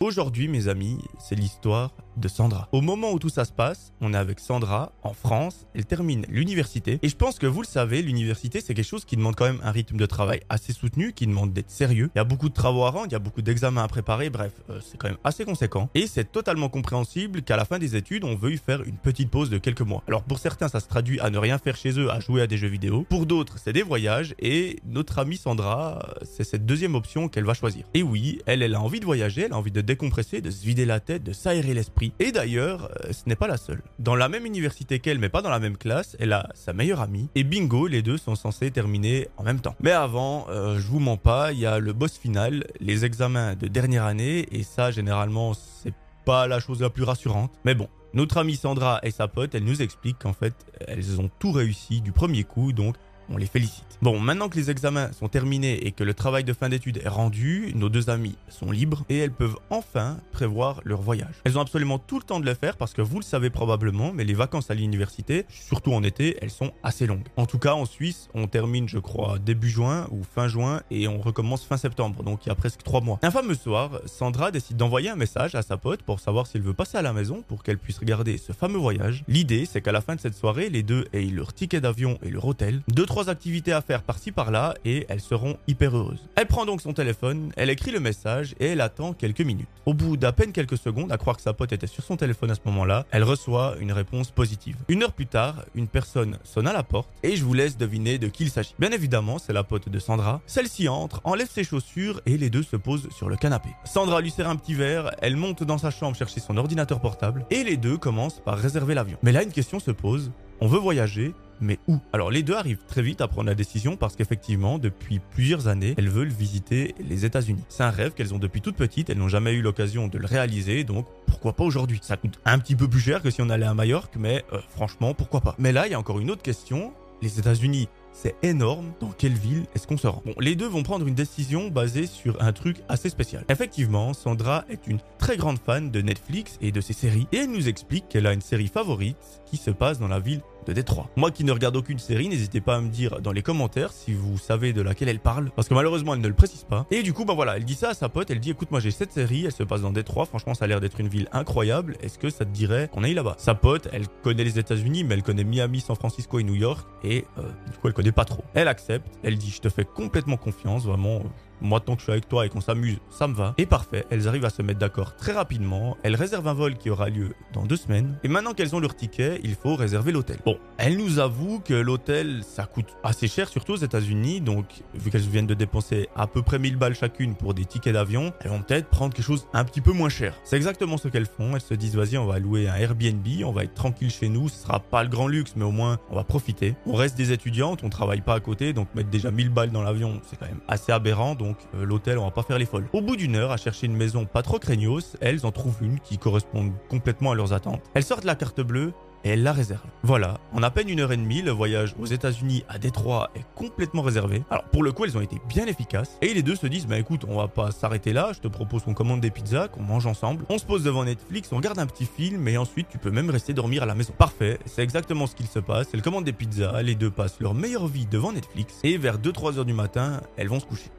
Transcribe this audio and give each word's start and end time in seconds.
Aujourd'hui, 0.00 0.46
mes 0.46 0.68
amis, 0.68 0.96
c'est 1.18 1.34
l'histoire 1.34 1.90
de 2.18 2.28
Sandra. 2.28 2.68
Au 2.72 2.80
moment 2.80 3.12
où 3.12 3.18
tout 3.18 3.28
ça 3.28 3.44
se 3.44 3.52
passe, 3.52 3.92
on 4.00 4.12
est 4.14 4.16
avec 4.16 4.40
Sandra 4.40 4.92
en 5.02 5.12
France, 5.12 5.66
elle 5.74 5.86
termine 5.86 6.24
l'université 6.28 6.98
et 7.02 7.08
je 7.08 7.16
pense 7.16 7.38
que 7.38 7.46
vous 7.46 7.62
le 7.62 7.66
savez, 7.66 8.02
l'université 8.02 8.60
c'est 8.60 8.74
quelque 8.74 8.84
chose 8.84 9.04
qui 9.04 9.16
demande 9.16 9.36
quand 9.36 9.44
même 9.44 9.60
un 9.62 9.70
rythme 9.70 9.96
de 9.96 10.06
travail 10.06 10.40
assez 10.48 10.72
soutenu, 10.72 11.12
qui 11.12 11.26
demande 11.26 11.52
d'être 11.52 11.70
sérieux. 11.70 12.10
Il 12.14 12.18
y 12.18 12.20
a 12.20 12.24
beaucoup 12.24 12.48
de 12.48 12.54
travaux 12.54 12.84
à 12.84 12.90
rendre, 12.90 13.06
il 13.08 13.12
y 13.12 13.16
a 13.16 13.20
beaucoup 13.20 13.42
d'examens 13.42 13.82
à 13.82 13.88
préparer, 13.88 14.30
bref, 14.30 14.52
euh, 14.70 14.80
c'est 14.82 14.98
quand 14.98 15.08
même 15.08 15.18
assez 15.24 15.44
conséquent 15.44 15.90
et 15.94 16.06
c'est 16.06 16.30
totalement 16.30 16.68
compréhensible 16.68 17.42
qu'à 17.42 17.56
la 17.56 17.64
fin 17.64 17.78
des 17.78 17.96
études, 17.96 18.24
on 18.24 18.34
veuille 18.34 18.58
faire 18.58 18.82
une 18.82 18.96
petite 18.96 19.30
pause 19.30 19.50
de 19.50 19.58
quelques 19.58 19.82
mois. 19.82 20.02
Alors 20.08 20.22
pour 20.22 20.38
certains, 20.38 20.68
ça 20.68 20.80
se 20.80 20.88
traduit 20.88 21.20
à 21.20 21.30
ne 21.30 21.38
rien 21.38 21.58
faire 21.58 21.76
chez 21.76 21.98
eux, 21.98 22.10
à 22.10 22.20
jouer 22.20 22.42
à 22.42 22.46
des 22.46 22.56
jeux 22.56 22.68
vidéo. 22.68 23.06
Pour 23.08 23.26
d'autres, 23.26 23.56
c'est 23.58 23.72
des 23.72 23.82
voyages 23.82 24.34
et 24.38 24.80
notre 24.86 25.18
amie 25.18 25.36
Sandra, 25.36 26.14
c'est 26.22 26.44
cette 26.44 26.66
deuxième 26.66 26.94
option 26.94 27.28
qu'elle 27.28 27.44
va 27.44 27.54
choisir. 27.54 27.84
Et 27.94 28.02
oui, 28.02 28.40
elle, 28.46 28.62
elle 28.62 28.74
a 28.74 28.80
envie 28.80 29.00
de 29.00 29.04
voyager, 29.04 29.42
elle 29.42 29.52
a 29.52 29.56
envie 29.56 29.70
de 29.70 29.80
décompresser, 29.80 30.40
de 30.40 30.50
se 30.50 30.64
vider 30.64 30.84
la 30.84 31.00
tête, 31.00 31.22
de 31.22 31.32
s'aérer 31.32 31.74
l'esprit. 31.74 32.07
Et 32.18 32.32
d'ailleurs, 32.32 32.90
euh, 33.04 33.12
ce 33.12 33.28
n'est 33.28 33.36
pas 33.36 33.46
la 33.46 33.56
seule. 33.56 33.82
Dans 33.98 34.14
la 34.14 34.28
même 34.28 34.46
université 34.46 34.98
qu'elle, 34.98 35.18
mais 35.18 35.28
pas 35.28 35.42
dans 35.42 35.50
la 35.50 35.58
même 35.58 35.76
classe, 35.76 36.16
elle 36.18 36.32
a 36.32 36.48
sa 36.54 36.72
meilleure 36.72 37.00
amie. 37.00 37.28
Et 37.34 37.44
bingo, 37.44 37.86
les 37.86 38.02
deux 38.02 38.16
sont 38.16 38.34
censés 38.34 38.70
terminer 38.70 39.28
en 39.36 39.42
même 39.42 39.60
temps. 39.60 39.74
Mais 39.80 39.92
avant, 39.92 40.46
euh, 40.50 40.78
je 40.78 40.86
vous 40.86 41.00
mens 41.00 41.16
pas, 41.16 41.52
il 41.52 41.58
y 41.58 41.66
a 41.66 41.78
le 41.78 41.92
boss 41.92 42.18
final, 42.18 42.66
les 42.80 43.04
examens 43.04 43.54
de 43.54 43.68
dernière 43.68 44.04
année, 44.04 44.46
et 44.52 44.62
ça, 44.62 44.90
généralement, 44.90 45.54
c'est 45.54 45.94
pas 46.24 46.46
la 46.46 46.60
chose 46.60 46.80
la 46.80 46.90
plus 46.90 47.04
rassurante. 47.04 47.52
Mais 47.64 47.74
bon, 47.74 47.88
notre 48.14 48.38
amie 48.38 48.56
Sandra 48.56 49.00
et 49.02 49.10
sa 49.10 49.28
pote, 49.28 49.54
elle 49.54 49.64
nous 49.64 49.82
explique 49.82 50.18
qu'en 50.18 50.32
fait, 50.32 50.54
elles 50.86 51.20
ont 51.20 51.30
tout 51.38 51.52
réussi 51.52 52.00
du 52.00 52.12
premier 52.12 52.44
coup, 52.44 52.72
donc 52.72 52.96
on 53.30 53.36
les 53.36 53.46
félicite. 53.46 53.84
Bon, 54.00 54.20
maintenant 54.20 54.48
que 54.48 54.56
les 54.56 54.70
examens 54.70 55.12
sont 55.12 55.28
terminés 55.28 55.86
et 55.86 55.92
que 55.92 56.04
le 56.04 56.14
travail 56.14 56.44
de 56.44 56.52
fin 56.52 56.68
d'études 56.68 57.00
est 57.04 57.08
rendu, 57.08 57.72
nos 57.74 57.88
deux 57.88 58.10
amies 58.10 58.36
sont 58.48 58.70
libres 58.70 59.04
et 59.08 59.18
elles 59.18 59.32
peuvent 59.32 59.56
enfin 59.70 60.18
prévoir 60.32 60.80
leur 60.84 61.00
voyage. 61.00 61.34
Elles 61.44 61.58
ont 61.58 61.60
absolument 61.60 61.98
tout 61.98 62.18
le 62.18 62.24
temps 62.24 62.40
de 62.40 62.46
le 62.46 62.54
faire 62.54 62.76
parce 62.76 62.94
que 62.94 63.02
vous 63.02 63.18
le 63.18 63.24
savez 63.24 63.50
probablement, 63.50 64.12
mais 64.12 64.24
les 64.24 64.34
vacances 64.34 64.70
à 64.70 64.74
l'université, 64.74 65.46
surtout 65.48 65.92
en 65.92 66.02
été, 66.02 66.36
elles 66.40 66.50
sont 66.50 66.72
assez 66.82 67.06
longues. 67.06 67.26
En 67.36 67.46
tout 67.46 67.58
cas, 67.58 67.74
en 67.74 67.86
Suisse, 67.86 68.28
on 68.34 68.46
termine, 68.46 68.88
je 68.88 68.98
crois, 68.98 69.38
début 69.38 69.68
juin 69.68 70.06
ou 70.10 70.22
fin 70.22 70.48
juin 70.48 70.80
et 70.90 71.08
on 71.08 71.20
recommence 71.20 71.64
fin 71.64 71.76
septembre, 71.76 72.22
donc 72.22 72.46
il 72.46 72.50
y 72.50 72.52
a 72.52 72.54
presque 72.54 72.82
trois 72.82 73.00
mois. 73.00 73.18
Un 73.22 73.30
fameux 73.30 73.54
soir, 73.54 74.00
Sandra 74.06 74.50
décide 74.50 74.76
d'envoyer 74.76 75.10
un 75.10 75.16
message 75.16 75.54
à 75.54 75.62
sa 75.62 75.76
pote 75.76 76.02
pour 76.02 76.20
savoir 76.20 76.46
s'il 76.46 76.62
veut 76.62 76.74
passer 76.74 76.98
à 76.98 77.02
la 77.02 77.12
maison 77.12 77.42
pour 77.48 77.62
qu'elle 77.64 77.78
puisse 77.78 77.98
regarder 77.98 78.38
ce 78.38 78.52
fameux 78.52 78.78
voyage. 78.78 79.24
L'idée, 79.26 79.66
c'est 79.66 79.82
qu'à 79.82 79.92
la 79.92 80.00
fin 80.00 80.14
de 80.14 80.20
cette 80.20 80.36
soirée, 80.36 80.70
les 80.70 80.82
deux 80.84 81.06
aient 81.12 81.22
leur 81.22 81.52
ticket 81.52 81.80
d'avion 81.80 82.18
et 82.22 82.30
leur 82.30 82.44
hôtel, 82.44 82.80
deux 82.88 83.06
trois 83.06 83.17
activités 83.26 83.72
à 83.72 83.82
faire 83.82 84.02
par-ci 84.02 84.32
par-là 84.32 84.74
et 84.84 85.06
elles 85.08 85.20
seront 85.20 85.56
hyper 85.66 85.96
heureuses. 85.96 86.28
Elle 86.36 86.46
prend 86.46 86.64
donc 86.64 86.80
son 86.80 86.92
téléphone, 86.92 87.52
elle 87.56 87.70
écrit 87.70 87.90
le 87.90 88.00
message 88.00 88.54
et 88.60 88.66
elle 88.66 88.80
attend 88.80 89.12
quelques 89.12 89.40
minutes. 89.40 89.68
Au 89.86 89.94
bout 89.94 90.16
d'à 90.16 90.32
peine 90.32 90.52
quelques 90.52 90.78
secondes, 90.78 91.10
à 91.10 91.16
croire 91.16 91.36
que 91.36 91.42
sa 91.42 91.52
pote 91.52 91.72
était 91.72 91.86
sur 91.86 92.04
son 92.04 92.16
téléphone 92.16 92.50
à 92.50 92.54
ce 92.54 92.60
moment-là, 92.66 93.06
elle 93.10 93.24
reçoit 93.24 93.74
une 93.80 93.92
réponse 93.92 94.30
positive. 94.30 94.76
Une 94.88 95.02
heure 95.02 95.12
plus 95.12 95.26
tard, 95.26 95.64
une 95.74 95.88
personne 95.88 96.38
sonne 96.44 96.68
à 96.68 96.72
la 96.72 96.82
porte 96.82 97.08
et 97.22 97.36
je 97.36 97.44
vous 97.44 97.54
laisse 97.54 97.76
deviner 97.76 98.18
de 98.18 98.28
qui 98.28 98.44
il 98.44 98.50
s'agit. 98.50 98.74
Bien 98.78 98.92
évidemment, 98.92 99.38
c'est 99.38 99.52
la 99.52 99.64
pote 99.64 99.88
de 99.88 99.98
Sandra. 99.98 100.40
Celle-ci 100.46 100.88
entre, 100.88 101.20
enlève 101.24 101.50
ses 101.50 101.64
chaussures 101.64 102.20
et 102.26 102.38
les 102.38 102.50
deux 102.50 102.62
se 102.62 102.76
posent 102.76 103.08
sur 103.10 103.28
le 103.28 103.36
canapé. 103.36 103.70
Sandra 103.84 104.20
lui 104.20 104.30
sert 104.30 104.48
un 104.48 104.56
petit 104.56 104.74
verre, 104.74 105.10
elle 105.20 105.36
monte 105.36 105.62
dans 105.64 105.78
sa 105.78 105.90
chambre 105.90 106.16
chercher 106.16 106.40
son 106.40 106.56
ordinateur 106.56 107.00
portable 107.00 107.46
et 107.50 107.64
les 107.64 107.76
deux 107.76 107.96
commencent 107.96 108.40
par 108.40 108.58
réserver 108.58 108.94
l'avion. 108.94 109.18
Mais 109.22 109.32
là, 109.32 109.42
une 109.42 109.52
question 109.52 109.80
se 109.80 109.90
pose. 109.90 110.30
On 110.60 110.66
veut 110.66 110.78
voyager, 110.78 111.34
mais 111.60 111.78
où? 111.88 111.98
Alors 112.12 112.30
les 112.30 112.42
deux 112.42 112.54
arrivent 112.54 112.84
très 112.86 113.02
vite 113.02 113.20
à 113.20 113.28
prendre 113.28 113.48
la 113.48 113.54
décision 113.54 113.96
parce 113.96 114.16
qu'effectivement, 114.16 114.78
depuis 114.78 115.18
plusieurs 115.18 115.68
années, 115.68 115.94
elles 115.96 116.08
veulent 116.08 116.28
visiter 116.28 116.94
les 117.00 117.24
États-Unis. 117.24 117.64
C'est 117.68 117.82
un 117.82 117.90
rêve 117.90 118.12
qu'elles 118.12 118.34
ont 118.34 118.38
depuis 118.38 118.60
toute 118.60 118.76
petite, 118.76 119.10
elles 119.10 119.18
n'ont 119.18 119.28
jamais 119.28 119.52
eu 119.52 119.62
l'occasion 119.62 120.08
de 120.08 120.18
le 120.18 120.26
réaliser, 120.26 120.84
donc 120.84 121.06
pourquoi 121.26 121.54
pas 121.54 121.64
aujourd'hui? 121.64 122.00
Ça 122.02 122.16
coûte 122.16 122.38
un 122.44 122.58
petit 122.58 122.76
peu 122.76 122.88
plus 122.88 123.00
cher 123.00 123.22
que 123.22 123.30
si 123.30 123.42
on 123.42 123.50
allait 123.50 123.66
à 123.66 123.74
Majorque, 123.74 124.16
mais 124.16 124.44
euh, 124.52 124.60
franchement, 124.70 125.14
pourquoi 125.14 125.40
pas? 125.40 125.54
Mais 125.58 125.72
là, 125.72 125.86
il 125.86 125.92
y 125.92 125.94
a 125.94 125.98
encore 125.98 126.20
une 126.20 126.30
autre 126.30 126.42
question. 126.42 126.92
Les 127.20 127.40
États-Unis, 127.40 127.88
c'est 128.12 128.36
énorme. 128.44 128.92
Dans 129.00 129.10
quelle 129.10 129.32
ville 129.32 129.64
est-ce 129.74 129.88
qu'on 129.88 129.96
se 129.96 130.06
rend? 130.06 130.22
Bon, 130.24 130.34
les 130.38 130.54
deux 130.54 130.68
vont 130.68 130.84
prendre 130.84 131.04
une 131.04 131.16
décision 131.16 131.68
basée 131.68 132.06
sur 132.06 132.40
un 132.40 132.52
truc 132.52 132.76
assez 132.88 133.10
spécial. 133.10 133.44
Effectivement, 133.48 134.14
Sandra 134.14 134.64
est 134.70 134.86
une 134.86 135.00
très 135.18 135.36
grande 135.36 135.58
fan 135.58 135.90
de 135.90 136.00
Netflix 136.00 136.58
et 136.60 136.70
de 136.70 136.80
ses 136.80 136.92
séries, 136.92 137.26
et 137.32 137.38
elle 137.38 137.50
nous 137.50 137.68
explique 137.68 138.08
qu'elle 138.08 138.26
a 138.28 138.32
une 138.32 138.40
série 138.40 138.68
favorite 138.68 139.16
qui 139.46 139.56
se 139.56 139.72
passe 139.72 139.98
dans 139.98 140.06
la 140.06 140.20
ville 140.20 140.42
Détroit. 140.72 141.08
Moi 141.16 141.30
qui 141.30 141.44
ne 141.44 141.52
regarde 141.52 141.76
aucune 141.76 141.98
série, 141.98 142.28
n'hésitez 142.28 142.60
pas 142.60 142.76
à 142.76 142.80
me 142.80 142.88
dire 142.88 143.20
dans 143.20 143.32
les 143.32 143.42
commentaires 143.42 143.92
si 143.92 144.12
vous 144.12 144.38
savez 144.38 144.72
de 144.72 144.82
laquelle 144.82 145.08
elle 145.08 145.20
parle, 145.20 145.50
parce 145.54 145.68
que 145.68 145.74
malheureusement 145.74 146.14
elle 146.14 146.20
ne 146.20 146.28
le 146.28 146.34
précise 146.34 146.64
pas. 146.64 146.86
Et 146.90 147.02
du 147.02 147.12
coup, 147.12 147.24
bah 147.24 147.34
voilà, 147.34 147.56
elle 147.56 147.64
dit 147.64 147.74
ça 147.74 147.90
à 147.90 147.94
sa 147.94 148.08
pote, 148.08 148.30
elle 148.30 148.40
dit 148.40 148.50
écoute 148.50 148.70
moi 148.70 148.80
j'ai 148.80 148.90
cette 148.90 149.12
série, 149.12 149.44
elle 149.44 149.52
se 149.52 149.62
passe 149.62 149.82
dans 149.82 149.92
Détroit, 149.92 150.26
franchement 150.26 150.54
ça 150.54 150.64
a 150.64 150.68
l'air 150.68 150.80
d'être 150.80 151.00
une 151.00 151.08
ville 151.08 151.28
incroyable, 151.32 151.96
est-ce 152.02 152.18
que 152.18 152.30
ça 152.30 152.44
te 152.44 152.50
dirait 152.50 152.88
qu'on 152.92 153.04
aille 153.04 153.14
là-bas? 153.14 153.36
Sa 153.38 153.54
pote, 153.54 153.88
elle 153.92 154.06
connaît 154.22 154.44
les 154.44 154.58
États-Unis, 154.58 155.04
mais 155.04 155.14
elle 155.14 155.22
connaît 155.22 155.44
Miami, 155.44 155.80
San 155.80 155.96
Francisco 155.96 156.38
et 156.38 156.44
New 156.44 156.54
York, 156.54 156.86
et 157.04 157.24
euh, 157.38 157.42
du 157.70 157.78
coup 157.78 157.88
elle 157.88 157.94
connaît 157.94 158.12
pas 158.12 158.24
trop. 158.24 158.44
Elle 158.54 158.68
accepte, 158.68 159.06
elle 159.22 159.38
dit 159.38 159.50
je 159.50 159.60
te 159.60 159.68
fais 159.68 159.84
complètement 159.84 160.36
confiance, 160.36 160.84
vraiment 160.84 161.22
moi, 161.60 161.80
tant 161.80 161.94
que 161.94 162.00
je 162.00 162.04
suis 162.04 162.12
avec 162.12 162.28
toi 162.28 162.46
et 162.46 162.48
qu'on 162.48 162.60
s'amuse, 162.60 162.98
ça 163.10 163.26
me 163.26 163.34
va. 163.34 163.54
Et 163.58 163.66
parfait, 163.66 164.06
elles 164.10 164.28
arrivent 164.28 164.44
à 164.44 164.50
se 164.50 164.62
mettre 164.62 164.78
d'accord 164.78 165.16
très 165.16 165.32
rapidement. 165.32 165.96
Elles 166.02 166.16
réservent 166.16 166.48
un 166.48 166.54
vol 166.54 166.76
qui 166.76 166.90
aura 166.90 167.08
lieu 167.08 167.34
dans 167.52 167.64
deux 167.64 167.76
semaines. 167.76 168.18
Et 168.24 168.28
maintenant 168.28 168.54
qu'elles 168.54 168.74
ont 168.74 168.80
leur 168.80 168.94
ticket, 168.94 169.40
il 169.42 169.54
faut 169.54 169.76
réserver 169.76 170.12
l'hôtel. 170.12 170.38
Bon, 170.44 170.58
elles 170.76 170.96
nous 170.96 171.18
avouent 171.18 171.60
que 171.60 171.74
l'hôtel, 171.74 172.42
ça 172.42 172.64
coûte 172.64 172.96
assez 173.02 173.28
cher, 173.28 173.48
surtout 173.48 173.72
aux 173.72 173.76
États-Unis. 173.76 174.40
Donc, 174.40 174.66
vu 174.94 175.10
qu'elles 175.10 175.20
viennent 175.22 175.46
de 175.46 175.54
dépenser 175.54 176.08
à 176.14 176.26
peu 176.26 176.42
près 176.42 176.58
1000 176.58 176.76
balles 176.76 176.94
chacune 176.94 177.34
pour 177.34 177.54
des 177.54 177.64
tickets 177.64 177.94
d'avion, 177.94 178.32
elles 178.40 178.50
vont 178.50 178.62
peut-être 178.62 178.88
prendre 178.88 179.14
quelque 179.14 179.24
chose 179.24 179.46
un 179.52 179.64
petit 179.64 179.80
peu 179.80 179.92
moins 179.92 180.08
cher. 180.08 180.34
C'est 180.44 180.56
exactement 180.56 180.96
ce 180.96 181.08
qu'elles 181.08 181.26
font. 181.26 181.54
Elles 181.54 181.60
se 181.60 181.74
disent, 181.74 181.96
vas-y, 181.96 182.18
on 182.18 182.26
va 182.26 182.38
louer 182.38 182.68
un 182.68 182.76
Airbnb, 182.76 183.26
on 183.44 183.52
va 183.52 183.64
être 183.64 183.74
tranquille 183.74 184.10
chez 184.10 184.28
nous. 184.28 184.48
Ce 184.48 184.62
sera 184.62 184.80
pas 184.80 185.02
le 185.02 185.08
grand 185.08 185.28
luxe, 185.28 185.54
mais 185.56 185.64
au 185.64 185.72
moins, 185.72 185.98
on 186.10 186.14
va 186.14 186.24
profiter. 186.24 186.74
On 186.86 186.94
reste 186.94 187.16
des 187.16 187.32
étudiantes, 187.32 187.80
on 187.82 187.88
travaille 187.88 188.20
pas 188.20 188.34
à 188.34 188.40
côté, 188.40 188.72
donc 188.72 188.94
mettre 188.94 189.10
déjà 189.10 189.30
1000 189.30 189.50
balles 189.50 189.70
dans 189.70 189.82
l'avion, 189.82 190.20
c'est 190.28 190.38
quand 190.38 190.46
même 190.46 190.60
assez 190.68 190.92
aberrant. 190.92 191.34
Euh, 191.74 191.84
l'hôtel, 191.84 192.18
on 192.18 192.24
va 192.24 192.30
pas 192.30 192.42
faire 192.42 192.58
les 192.58 192.66
folles. 192.66 192.86
Au 192.92 193.00
bout 193.00 193.16
d'une 193.16 193.36
heure, 193.36 193.52
à 193.52 193.56
chercher 193.56 193.86
une 193.86 193.96
maison 193.96 194.24
pas 194.24 194.42
trop 194.42 194.58
craignos, 194.58 195.16
elles 195.20 195.46
en 195.46 195.52
trouvent 195.52 195.82
une 195.82 196.00
qui 196.00 196.18
correspond 196.18 196.72
complètement 196.88 197.32
à 197.32 197.34
leurs 197.34 197.52
attentes. 197.52 197.82
Elles 197.94 198.04
sortent 198.04 198.24
la 198.24 198.34
carte 198.34 198.60
bleue 198.60 198.92
et 199.24 199.30
elle 199.30 199.42
la 199.42 199.52
réserve. 199.52 199.82
Voilà, 200.02 200.38
en 200.52 200.62
à 200.62 200.70
peine 200.70 200.88
une 200.88 201.00
heure 201.00 201.12
et 201.12 201.16
demie, 201.16 201.42
le 201.42 201.50
voyage 201.50 201.94
aux 201.98 202.06
États-Unis 202.06 202.64
à 202.68 202.78
Détroit 202.78 203.30
est 203.34 203.44
complètement 203.54 204.02
réservé. 204.02 204.42
Alors 204.50 204.64
pour 204.64 204.82
le 204.82 204.92
coup, 204.92 205.04
elles 205.04 205.16
ont 205.16 205.20
été 205.20 205.40
bien 205.48 205.66
efficaces. 205.66 206.18
Et 206.22 206.34
les 206.34 206.42
deux 206.42 206.56
se 206.56 206.66
disent, 206.66 206.86
bah 206.86 206.98
écoute, 206.98 207.24
on 207.28 207.36
va 207.36 207.48
pas 207.48 207.70
s'arrêter 207.70 208.12
là, 208.12 208.32
je 208.34 208.40
te 208.40 208.48
propose 208.48 208.84
qu'on 208.84 208.94
commande 208.94 209.20
des 209.20 209.30
pizzas, 209.30 209.68
qu'on 209.68 209.82
mange 209.82 210.06
ensemble. 210.06 210.44
On 210.48 210.58
se 210.58 210.64
pose 210.64 210.82
devant 210.82 211.04
Netflix, 211.04 211.50
on 211.52 211.56
regarde 211.56 211.78
un 211.78 211.86
petit 211.86 212.06
film 212.06 212.46
et 212.48 212.58
ensuite 212.58 212.88
tu 212.90 212.98
peux 212.98 213.10
même 213.10 213.30
rester 213.30 213.54
dormir 213.54 213.82
à 213.82 213.86
la 213.86 213.94
maison. 213.94 214.12
Parfait, 214.16 214.58
c'est 214.66 214.82
exactement 214.82 215.26
ce 215.26 215.34
qu'il 215.34 215.46
se 215.46 215.58
passe. 215.58 215.88
Elles 215.92 216.02
commandent 216.02 216.24
des 216.24 216.32
pizzas, 216.32 216.82
les 216.82 216.94
deux 216.94 217.10
passent 217.10 217.40
leur 217.40 217.54
meilleure 217.54 217.86
vie 217.86 218.06
devant 218.06 218.32
Netflix 218.32 218.78
et 218.84 218.98
vers 218.98 219.18
2-3 219.18 219.58
heures 219.58 219.64
du 219.64 219.72
matin, 219.72 220.20
elles 220.36 220.48
vont 220.48 220.60
se 220.60 220.66
coucher. 220.66 220.90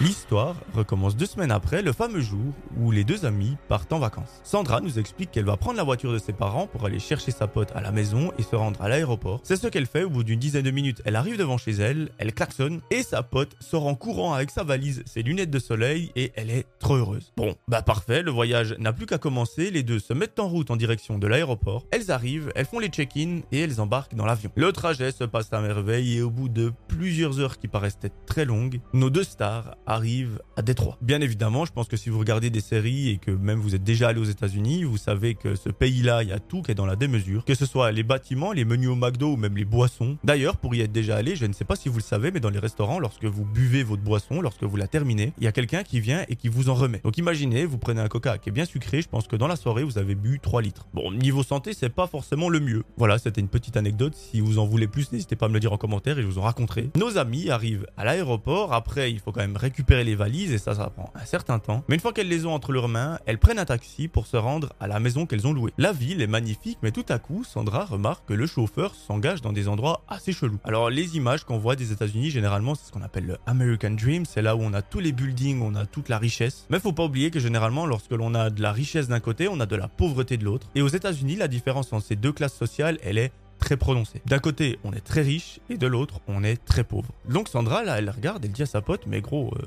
L'histoire 0.00 0.54
recommence 0.74 1.16
deux 1.16 1.26
semaines 1.26 1.50
après 1.50 1.82
le 1.82 1.92
fameux 1.92 2.20
jour 2.20 2.54
où 2.76 2.92
les 2.92 3.02
deux 3.02 3.24
amis 3.24 3.56
partent 3.66 3.92
en 3.92 3.98
vacances. 3.98 4.40
Sandra 4.44 4.80
nous 4.80 5.00
explique 5.00 5.32
qu'elle 5.32 5.44
va 5.44 5.56
prendre 5.56 5.76
la 5.76 5.82
voiture 5.82 6.12
de 6.12 6.18
ses 6.18 6.32
parents 6.32 6.68
pour 6.68 6.86
aller 6.86 7.00
chercher 7.00 7.32
sa 7.32 7.48
pote 7.48 7.72
à 7.74 7.80
la 7.80 7.90
maison 7.90 8.30
et 8.38 8.44
se 8.44 8.54
rendre 8.54 8.80
à 8.80 8.88
l'aéroport. 8.88 9.40
C'est 9.42 9.56
ce 9.56 9.66
qu'elle 9.66 9.86
fait 9.86 10.04
au 10.04 10.10
bout 10.10 10.22
d'une 10.22 10.38
dizaine 10.38 10.62
de 10.62 10.70
minutes. 10.70 11.02
Elle 11.04 11.16
arrive 11.16 11.36
devant 11.36 11.58
chez 11.58 11.72
elle, 11.72 12.10
elle 12.18 12.32
klaxonne 12.32 12.80
et 12.92 13.02
sa 13.02 13.24
pote 13.24 13.56
sort 13.58 13.88
en 13.88 13.96
courant 13.96 14.34
avec 14.34 14.52
sa 14.52 14.62
valise, 14.62 15.02
ses 15.04 15.24
lunettes 15.24 15.50
de 15.50 15.58
soleil 15.58 16.12
et 16.14 16.30
elle 16.36 16.50
est 16.50 16.66
trop 16.78 16.94
heureuse. 16.94 17.32
Bon, 17.36 17.56
bah 17.66 17.82
parfait, 17.82 18.22
le 18.22 18.30
voyage 18.30 18.76
n'a 18.78 18.92
plus 18.92 19.06
qu'à 19.06 19.18
commencer. 19.18 19.72
Les 19.72 19.82
deux 19.82 19.98
se 19.98 20.12
mettent 20.12 20.38
en 20.38 20.46
route 20.46 20.70
en 20.70 20.76
direction 20.76 21.18
de 21.18 21.26
l'aéroport. 21.26 21.86
Elles 21.90 22.12
arrivent, 22.12 22.52
elles 22.54 22.66
font 22.66 22.78
les 22.78 22.86
check-in 22.86 23.40
et 23.50 23.62
elles 23.62 23.80
embarquent 23.80 24.14
dans 24.14 24.26
l'avion. 24.26 24.52
Le 24.54 24.70
trajet 24.70 25.10
se 25.10 25.24
passe 25.24 25.52
à 25.52 25.60
merveille 25.60 26.18
et 26.18 26.22
au 26.22 26.30
bout 26.30 26.48
de 26.48 26.72
plusieurs 26.86 27.40
heures 27.40 27.58
qui 27.58 27.66
paraissent 27.66 27.98
être 28.04 28.24
très 28.26 28.44
longues, 28.44 28.80
nos 28.92 29.10
deux 29.10 29.24
stars 29.24 29.74
arrive 29.88 30.40
à 30.56 30.62
Détroit. 30.62 30.98
Bien 31.00 31.20
évidemment, 31.22 31.64
je 31.64 31.72
pense 31.72 31.88
que 31.88 31.96
si 31.96 32.10
vous 32.10 32.18
regardez 32.18 32.50
des 32.50 32.60
séries 32.60 33.08
et 33.08 33.16
que 33.16 33.30
même 33.30 33.58
vous 33.58 33.74
êtes 33.74 33.82
déjà 33.82 34.08
allé 34.08 34.20
aux 34.20 34.24
États-Unis, 34.24 34.84
vous 34.84 34.98
savez 34.98 35.34
que 35.34 35.56
ce 35.56 35.70
pays-là, 35.70 36.22
il 36.22 36.28
y 36.28 36.32
a 36.32 36.38
tout 36.38 36.62
qui 36.62 36.72
est 36.72 36.74
dans 36.74 36.86
la 36.86 36.94
démesure, 36.94 37.44
que 37.44 37.54
ce 37.54 37.64
soit 37.64 37.90
les 37.90 38.02
bâtiments, 38.02 38.52
les 38.52 38.66
menus 38.66 38.90
au 38.90 38.94
McDo 38.94 39.32
ou 39.32 39.36
même 39.36 39.56
les 39.56 39.64
boissons. 39.64 40.18
D'ailleurs, 40.24 40.58
pour 40.58 40.74
y 40.74 40.82
être 40.82 40.92
déjà 40.92 41.16
allé, 41.16 41.36
je 41.36 41.46
ne 41.46 41.54
sais 41.54 41.64
pas 41.64 41.74
si 41.74 41.88
vous 41.88 41.96
le 41.96 42.02
savez, 42.02 42.30
mais 42.30 42.40
dans 42.40 42.50
les 42.50 42.58
restaurants, 42.58 42.98
lorsque 42.98 43.24
vous 43.24 43.46
buvez 43.46 43.82
votre 43.82 44.02
boisson, 44.02 44.42
lorsque 44.42 44.62
vous 44.62 44.76
la 44.76 44.88
terminez, 44.88 45.32
il 45.38 45.44
y 45.44 45.46
a 45.46 45.52
quelqu'un 45.52 45.82
qui 45.82 46.00
vient 46.00 46.24
et 46.28 46.36
qui 46.36 46.48
vous 46.48 46.68
en 46.68 46.74
remet. 46.74 47.00
Donc 47.02 47.16
imaginez, 47.16 47.64
vous 47.64 47.78
prenez 47.78 48.02
un 48.02 48.08
coca 48.08 48.36
qui 48.36 48.50
est 48.50 48.52
bien 48.52 48.66
sucré, 48.66 49.00
je 49.00 49.08
pense 49.08 49.26
que 49.26 49.36
dans 49.36 49.48
la 49.48 49.56
soirée, 49.56 49.84
vous 49.84 49.96
avez 49.96 50.14
bu 50.14 50.38
3 50.38 50.60
litres. 50.60 50.86
Bon, 50.92 51.10
niveau 51.12 51.42
santé, 51.42 51.72
c'est 51.72 51.88
pas 51.88 52.06
forcément 52.06 52.50
le 52.50 52.60
mieux. 52.60 52.84
Voilà, 52.98 53.18
c'était 53.18 53.40
une 53.40 53.48
petite 53.48 53.78
anecdote. 53.78 54.14
Si 54.14 54.40
vous 54.40 54.58
en 54.58 54.66
voulez 54.66 54.86
plus, 54.86 55.12
n'hésitez 55.12 55.36
pas 55.36 55.46
à 55.46 55.48
me 55.48 55.54
le 55.54 55.60
dire 55.60 55.72
en 55.72 55.78
commentaire 55.78 56.18
et 56.18 56.22
je 56.22 56.26
vous 56.26 56.38
en 56.38 56.42
raconterai. 56.42 56.90
Nos 56.96 57.16
amis 57.16 57.48
arrivent 57.48 57.86
à 57.96 58.04
l'aéroport. 58.04 58.74
Après, 58.74 59.10
il 59.10 59.18
faut 59.20 59.32
quand 59.32 59.40
même 59.40 59.56
récupérer 59.56 59.77
récupérer 59.78 60.02
les 60.02 60.16
valises 60.16 60.50
et 60.50 60.58
ça, 60.58 60.74
ça 60.74 60.90
prend 60.90 61.12
un 61.14 61.24
certain 61.24 61.60
temps. 61.60 61.84
Mais 61.86 61.94
une 61.94 62.00
fois 62.00 62.12
qu'elles 62.12 62.28
les 62.28 62.46
ont 62.46 62.52
entre 62.52 62.72
leurs 62.72 62.88
mains, 62.88 63.20
elles 63.26 63.38
prennent 63.38 63.60
un 63.60 63.64
taxi 63.64 64.08
pour 64.08 64.26
se 64.26 64.36
rendre 64.36 64.72
à 64.80 64.88
la 64.88 64.98
maison 64.98 65.24
qu'elles 65.24 65.46
ont 65.46 65.52
louée. 65.52 65.72
La 65.78 65.92
ville 65.92 66.20
est 66.20 66.26
magnifique, 66.26 66.78
mais 66.82 66.90
tout 66.90 67.04
à 67.08 67.20
coup, 67.20 67.44
Sandra 67.44 67.84
remarque 67.84 68.26
que 68.26 68.34
le 68.34 68.48
chauffeur 68.48 68.96
s'engage 68.96 69.40
dans 69.40 69.52
des 69.52 69.68
endroits 69.68 70.02
assez 70.08 70.32
chelous. 70.32 70.58
Alors 70.64 70.90
les 70.90 71.16
images 71.16 71.44
qu'on 71.44 71.58
voit 71.58 71.76
des 71.76 71.92
États-Unis, 71.92 72.30
généralement, 72.30 72.74
c'est 72.74 72.88
ce 72.88 72.90
qu'on 72.90 73.02
appelle 73.02 73.26
le 73.26 73.36
American 73.46 73.92
Dream. 73.92 74.24
C'est 74.24 74.42
là 74.42 74.56
où 74.56 74.62
on 74.62 74.72
a 74.72 74.82
tous 74.82 74.98
les 74.98 75.12
buildings, 75.12 75.62
on 75.62 75.76
a 75.76 75.86
toute 75.86 76.08
la 76.08 76.18
richesse. 76.18 76.66
Mais 76.70 76.80
faut 76.80 76.92
pas 76.92 77.04
oublier 77.04 77.30
que 77.30 77.38
généralement, 77.38 77.86
lorsque 77.86 78.10
l'on 78.10 78.34
a 78.34 78.50
de 78.50 78.60
la 78.60 78.72
richesse 78.72 79.06
d'un 79.06 79.20
côté, 79.20 79.46
on 79.46 79.60
a 79.60 79.66
de 79.66 79.76
la 79.76 79.86
pauvreté 79.86 80.38
de 80.38 80.44
l'autre. 80.44 80.66
Et 80.74 80.82
aux 80.82 80.88
États-Unis, 80.88 81.36
la 81.36 81.46
différence 81.46 81.92
entre 81.92 82.04
ces 82.04 82.16
deux 82.16 82.32
classes 82.32 82.56
sociales, 82.56 82.98
elle 83.04 83.18
est 83.18 83.30
très 83.58 83.76
prononcée. 83.76 84.22
D'un 84.26 84.38
côté, 84.38 84.78
on 84.84 84.92
est 84.92 85.04
très 85.04 85.22
riche 85.22 85.60
et 85.68 85.76
de 85.76 85.86
l'autre, 85.86 86.20
on 86.28 86.42
est 86.44 86.64
très 86.64 86.84
pauvre. 86.84 87.08
Donc 87.28 87.48
Sandra, 87.48 87.84
là, 87.84 87.98
elle 87.98 88.10
regarde, 88.10 88.44
elle 88.44 88.52
dit 88.52 88.62
à 88.62 88.66
sa 88.66 88.80
pote, 88.80 89.02
mais 89.06 89.20
gros, 89.20 89.52
euh, 89.56 89.62